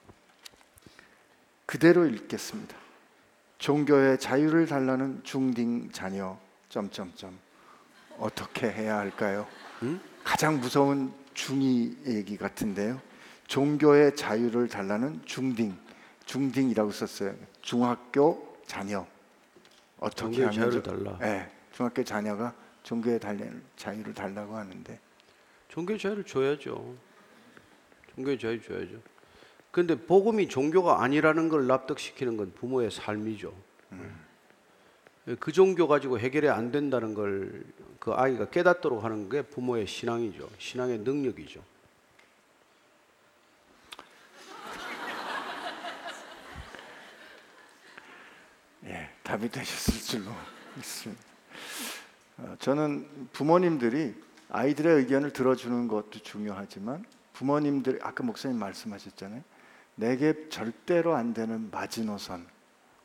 [1.65, 2.77] 그대로 읽겠습니다.
[3.57, 6.37] 종교의 자유를 달라는 중딩 자녀
[6.69, 7.35] 점점점
[8.19, 9.47] 어떻게 해야 할까요?
[10.23, 13.01] 가장 무서운 중이 얘기 같은데요.
[13.47, 15.75] 종교의 자유를 달라는 중딩
[16.27, 17.33] 중딩이라고 썼어요.
[17.63, 19.07] 중학교 자녀
[19.99, 21.17] 어떻게 하면 자유를 저- 달라.
[21.19, 24.99] 네, 중학교 자녀가 종교의 달라는 자유를 달라고 하는데
[25.69, 26.95] 종교의 자유를 줘야죠.
[28.15, 29.01] 종교의 자유 줘야죠.
[29.71, 33.53] 근데 복음이 종교가 아니라는 걸 납득시키는 건 부모의 삶이죠.
[35.39, 37.63] 그 종교 가지고 해결이 안 된다는 걸
[37.99, 40.47] 그 아이가 깨닫도록 하는 게 부모의 신앙이죠.
[40.59, 41.59] 신앙의 능력이죠.
[48.85, 50.31] 예, 답이 되셨을 줄로
[50.77, 51.23] 믿습니다.
[52.37, 54.13] 어, 저는 부모님들이
[54.49, 57.03] 아이들의 의견을 들어주는 것도 중요하지만
[57.33, 59.43] 부모님들 아까 목사님 말씀하셨잖아요.
[59.95, 62.45] 내게 절대로 안 되는 마지노선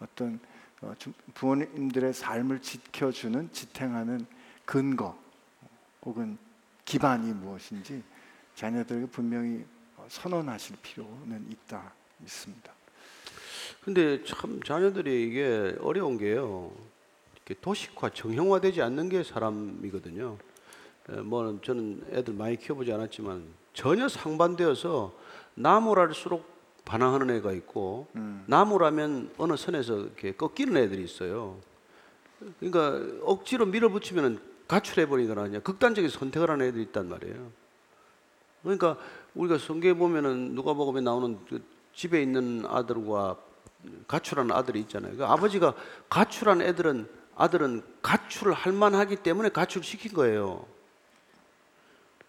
[0.00, 0.38] 어떤
[0.82, 4.26] 어, 주- 부모님들의 삶을 지켜주는 지탱하는
[4.64, 5.18] 근거
[6.02, 6.36] 혹은
[6.84, 8.02] 기반이 무엇인지
[8.56, 9.64] 자녀들에게 분명히
[9.96, 12.72] 어, 선언하실 필요는 있다 믿습니다.
[13.84, 16.70] 근데 참 자녀들이 이게 어려운 게요.
[17.34, 20.36] 이렇게 도식화, 정형화되지 않는 게 사람이거든요.
[21.08, 25.12] 에, 뭐 저는 애들 많이 키워보지 않았지만 전혀 상반되어서
[25.54, 26.44] 나무랄수록
[26.84, 28.08] 반항하는 애가 있고
[28.46, 31.58] 나무라면 어느 선에서 이렇게 꺾이는 애들이 있어요.
[32.58, 37.50] 그러니까 억지로 밀어붙이면 가출해 버리거나 그냥 극단적인 선택을 하는 애들이 있단 말이에요.
[38.62, 38.96] 그러니까
[39.34, 41.62] 우리가 성경에 보면은 누가복음에 나오는 그
[41.94, 43.36] 집에 있는 아들과
[44.06, 45.16] 가출한 아들이 있잖아요.
[45.16, 45.74] 그 아버지가
[46.08, 50.66] 가출한 애들은 아들은 가출을 할 만하기 때문에 가출 시킨 거예요.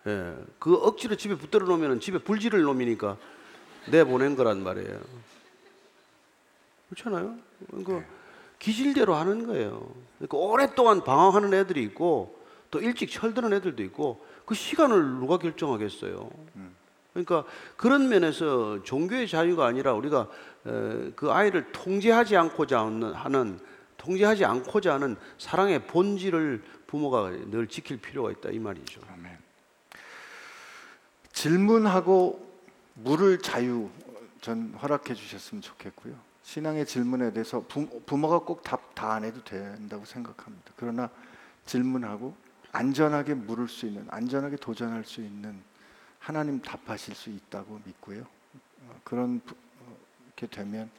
[0.08, 3.18] 예, 그 억지로 집에 붙들어 놓으면 집에 불지를 놈이니까
[3.88, 5.00] 내보낸 거란 말이에요.
[6.90, 7.38] 그렇잖아요.
[7.68, 8.04] 그러니까
[8.60, 9.92] 기질대로 하는 거예요.
[10.18, 12.40] 그러니까 오랫동안 방황하는 애들이 있고
[12.70, 16.30] 또 일찍 철드는 애들도 있고 그 시간을 누가 결정하겠어요.
[17.14, 17.44] 그러니까
[17.76, 20.30] 그런 면에서 종교의 자유가 아니라 우리가
[20.66, 23.60] 에, 그 아이를 통제하지 않고자 하는,
[23.98, 29.02] 통제하지 않고자 하는 사랑의 본질을 부모가 늘 지킬 필요가 있다 이 말이죠.
[29.14, 29.38] 아멘.
[31.34, 32.50] 질문하고
[32.96, 33.90] 물을 자유
[34.42, 36.16] 전 허락해 주셨으면 좋겠고요.
[36.44, 40.72] 신앙의 질문에 대해서 부, 부모가 꼭 답 다 안 해도 된다고 생각합니다.
[40.76, 41.10] 그러나
[41.66, 42.36] 질문하고
[42.72, 45.60] 안전하게 물을 수 있는 안전하게 도전할 수 있는
[46.22, 48.22] 하나님 답하실 수 있다고 믿고요.
[48.22, 49.98] 어, 그런 부- 어,
[50.28, 50.90] 이렇게 되면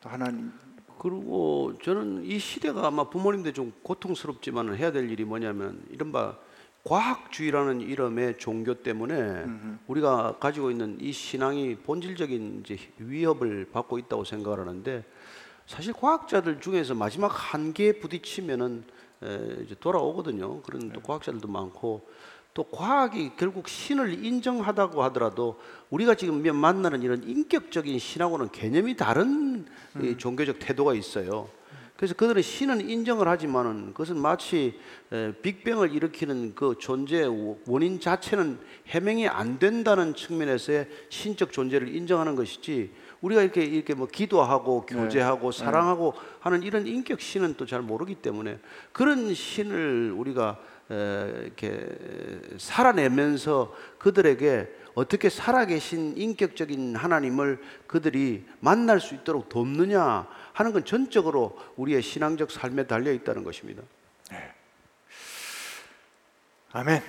[0.00, 0.52] 또 하나님
[0.98, 6.36] 그리고 저는 이 시대가 아마 부모님들 좀 고통스럽지만 해야 될 일이 뭐냐면 이른바
[6.84, 9.44] 과학주의라는 이름의 종교 때문에
[9.86, 15.04] 우리가 가지고 있는 이 신앙이 본질적인 이제 위협을 받고 있다고 생각을 하는데
[15.66, 18.84] 사실 과학자들 중에서 마지막 한계에 부딪히면은
[19.22, 20.62] 에, 이제 돌아오거든요.
[20.62, 22.08] 그런 또 과학자들도 많고
[22.58, 29.64] 또 과학이 결국 신을 인정하다고 하더라도 우리가 지금 만나는 이런 인격적인 신하고는 개념이 다른
[30.02, 31.48] 이 종교적 태도가 있어요.
[31.94, 34.78] 그래서 그들은 신은 인정을 하지만은 그것은 마치
[35.12, 37.26] 에, 빅뱅을 일으키는 그 존재
[37.66, 44.86] 원인 자체는 해명이 안 된다는 측면에서의 신적 존재를 인정하는 것이지 우리가 이렇게 이렇게 뭐 기도하고
[44.86, 48.58] 교제하고 사랑하고 하는 이런 인격 신은 또 잘 모르기 때문에
[48.92, 51.86] 그런 신을 우리가 에, 이렇게
[52.58, 62.02] 살아내면서 그들에게 어떻게 살아계신 인격적인 하나님을 그들이 만날 수 있도록 돕느냐 하는 건 전적으로 우리의
[62.02, 63.82] 신앙적 삶에 달려 있다는 것입니다.
[66.70, 67.02] 아멘.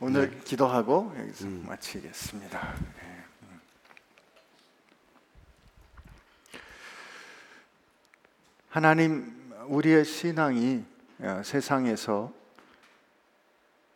[0.00, 2.74] 오늘 기도하고 여기서 마치겠습니다.
[2.96, 3.24] 네.
[3.42, 3.60] 음.
[8.70, 10.84] 하나님, 우리의 신앙이
[11.20, 12.32] 어, 세상에서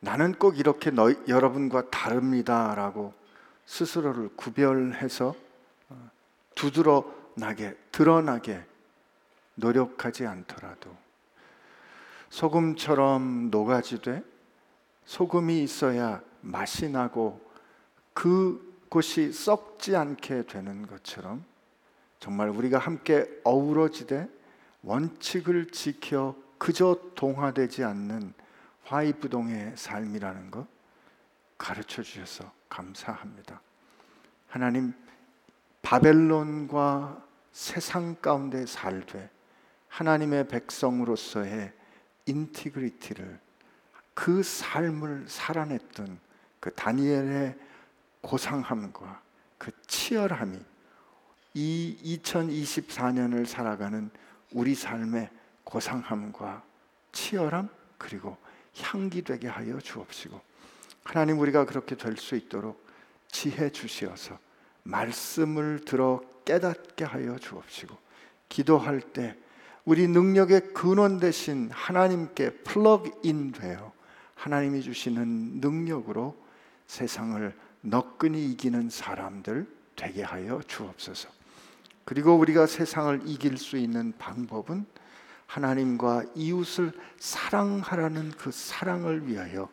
[0.01, 3.13] 나는 꼭 이렇게 너, 여러분과 다릅니다라고
[3.67, 5.35] 스스로를 구별해서
[5.89, 6.11] 어,
[6.55, 8.65] 두드러 나게 드러나게
[9.57, 10.95] 노력하지 않더라도
[12.31, 14.23] 소금처럼 녹아지되
[15.05, 17.41] 소금이 있어야 맛이 나고
[18.13, 21.45] 그곳이 썩지 않게 되는 것처럼
[22.21, 24.29] 정말 우리가 함께 어우러지되
[24.83, 28.35] 원칙을 지켜 그저 동화되지 않는
[28.89, 30.67] 화이부동의 삶이라는 것
[31.59, 33.61] 가르쳐 주셔서 감사합니다.
[34.49, 34.95] 하나님
[35.83, 37.23] 바벨론과
[37.53, 39.31] 세상 가운데 살되
[39.89, 41.73] 하나님의 백성으로서의
[42.27, 43.39] 인티그리티를
[44.15, 46.19] 그 삶을 살아냈던
[46.61, 47.59] 그 다니엘의
[48.23, 49.21] 고상함과
[49.59, 50.59] 그 치열함이
[51.55, 54.11] 이 2024년을 살아가는
[54.53, 55.31] 우리 삶의
[55.65, 56.63] 고상함과
[57.13, 57.69] 치열함
[57.99, 58.37] 그리고
[58.81, 60.41] 향기 되게 하여 주옵시고
[61.05, 62.87] 하나님 우리가 그렇게 될 수 있도록
[63.31, 64.39] 지혜 주시어서
[64.83, 67.97] 말씀을 들어 깨닫게 하여 주옵시고
[68.49, 69.37] 기도할 때
[69.85, 73.93] 우리 능력의 근원 대신 하나님께 플러그인 되어
[74.35, 76.37] 하나님이 주시는 능력으로
[76.87, 79.67] 세상을 너끈히 이기는 사람들
[79.97, 81.29] 되게 하여 주옵소서.
[82.05, 84.87] 그리고 우리가 세상을 이길 수 있는 방법은
[85.49, 89.69] 하나님과 이웃을 사랑하라는 그 사랑을 위하여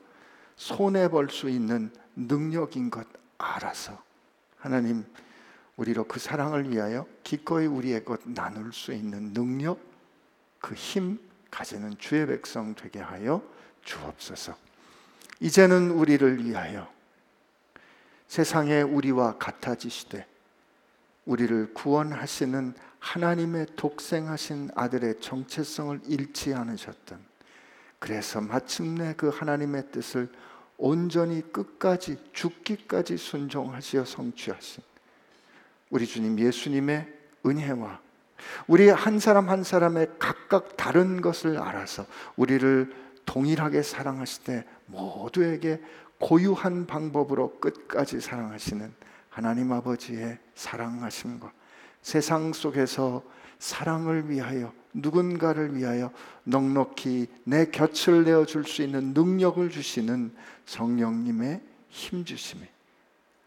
[0.55, 3.05] 손해 볼 수 있는 능력인 것
[3.37, 4.01] 알아서
[4.57, 5.05] 하나님
[5.75, 9.79] 우리로 그 사랑을 위하여 기꺼이 우리의 것 나눌 수 있는 능력
[10.61, 11.19] 그 힘
[11.51, 13.41] 가지는 주의 백성 되게 하여
[13.83, 14.55] 주옵소서.
[15.41, 16.89] 이제는 우리를 위하여
[18.27, 20.25] 세상에 우리와 같아지시되
[21.25, 22.73] 우리를 구원하시는
[23.05, 27.19] 하나님의 독생하신 아들의 정체성을 잃지 않으셨던
[27.99, 30.27] 그래서 마침내 그 하나님의 뜻을
[30.77, 34.83] 온전히 끝까지 죽기까지 순종하시어 성취하신
[35.91, 37.13] 우리 주님 예수님의
[37.45, 38.01] 은혜와
[38.67, 42.91] 우리 한 사람 한 사람의 각각 다른 것을 알아서 우리를
[43.25, 45.79] 동일하게 사랑하시되 모두에게
[46.19, 48.91] 고유한 방법으로 끝까지 사랑하시는
[49.29, 51.51] 하나님 아버지의 사랑하심과
[52.05, 53.23] 세상 속에서
[53.57, 56.11] 사랑을 위하여 누군가를 위하여
[56.43, 60.31] 넉넉히 내 곁을 내어 줄 수 있는 능력을 주시는
[60.67, 62.61] 성령님의 힘 주심이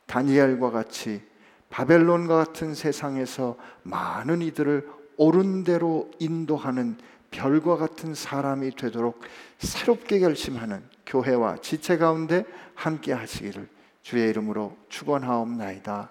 [0.06, 1.22] 다니엘과 같이
[1.70, 6.96] 바벨론과 같은 세상에서 많은 이들을 옳은 대로 인도하는
[7.30, 9.20] 별과 같은 사람이 되도록
[9.58, 12.44] 새롭게 결심하는 교회와 지체 가운데
[12.74, 13.68] 함께 하시기를
[14.02, 16.10] 주의 이름으로 축원하옵나이다.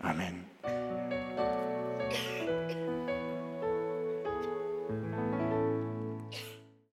[0.00, 1.31] 아멘.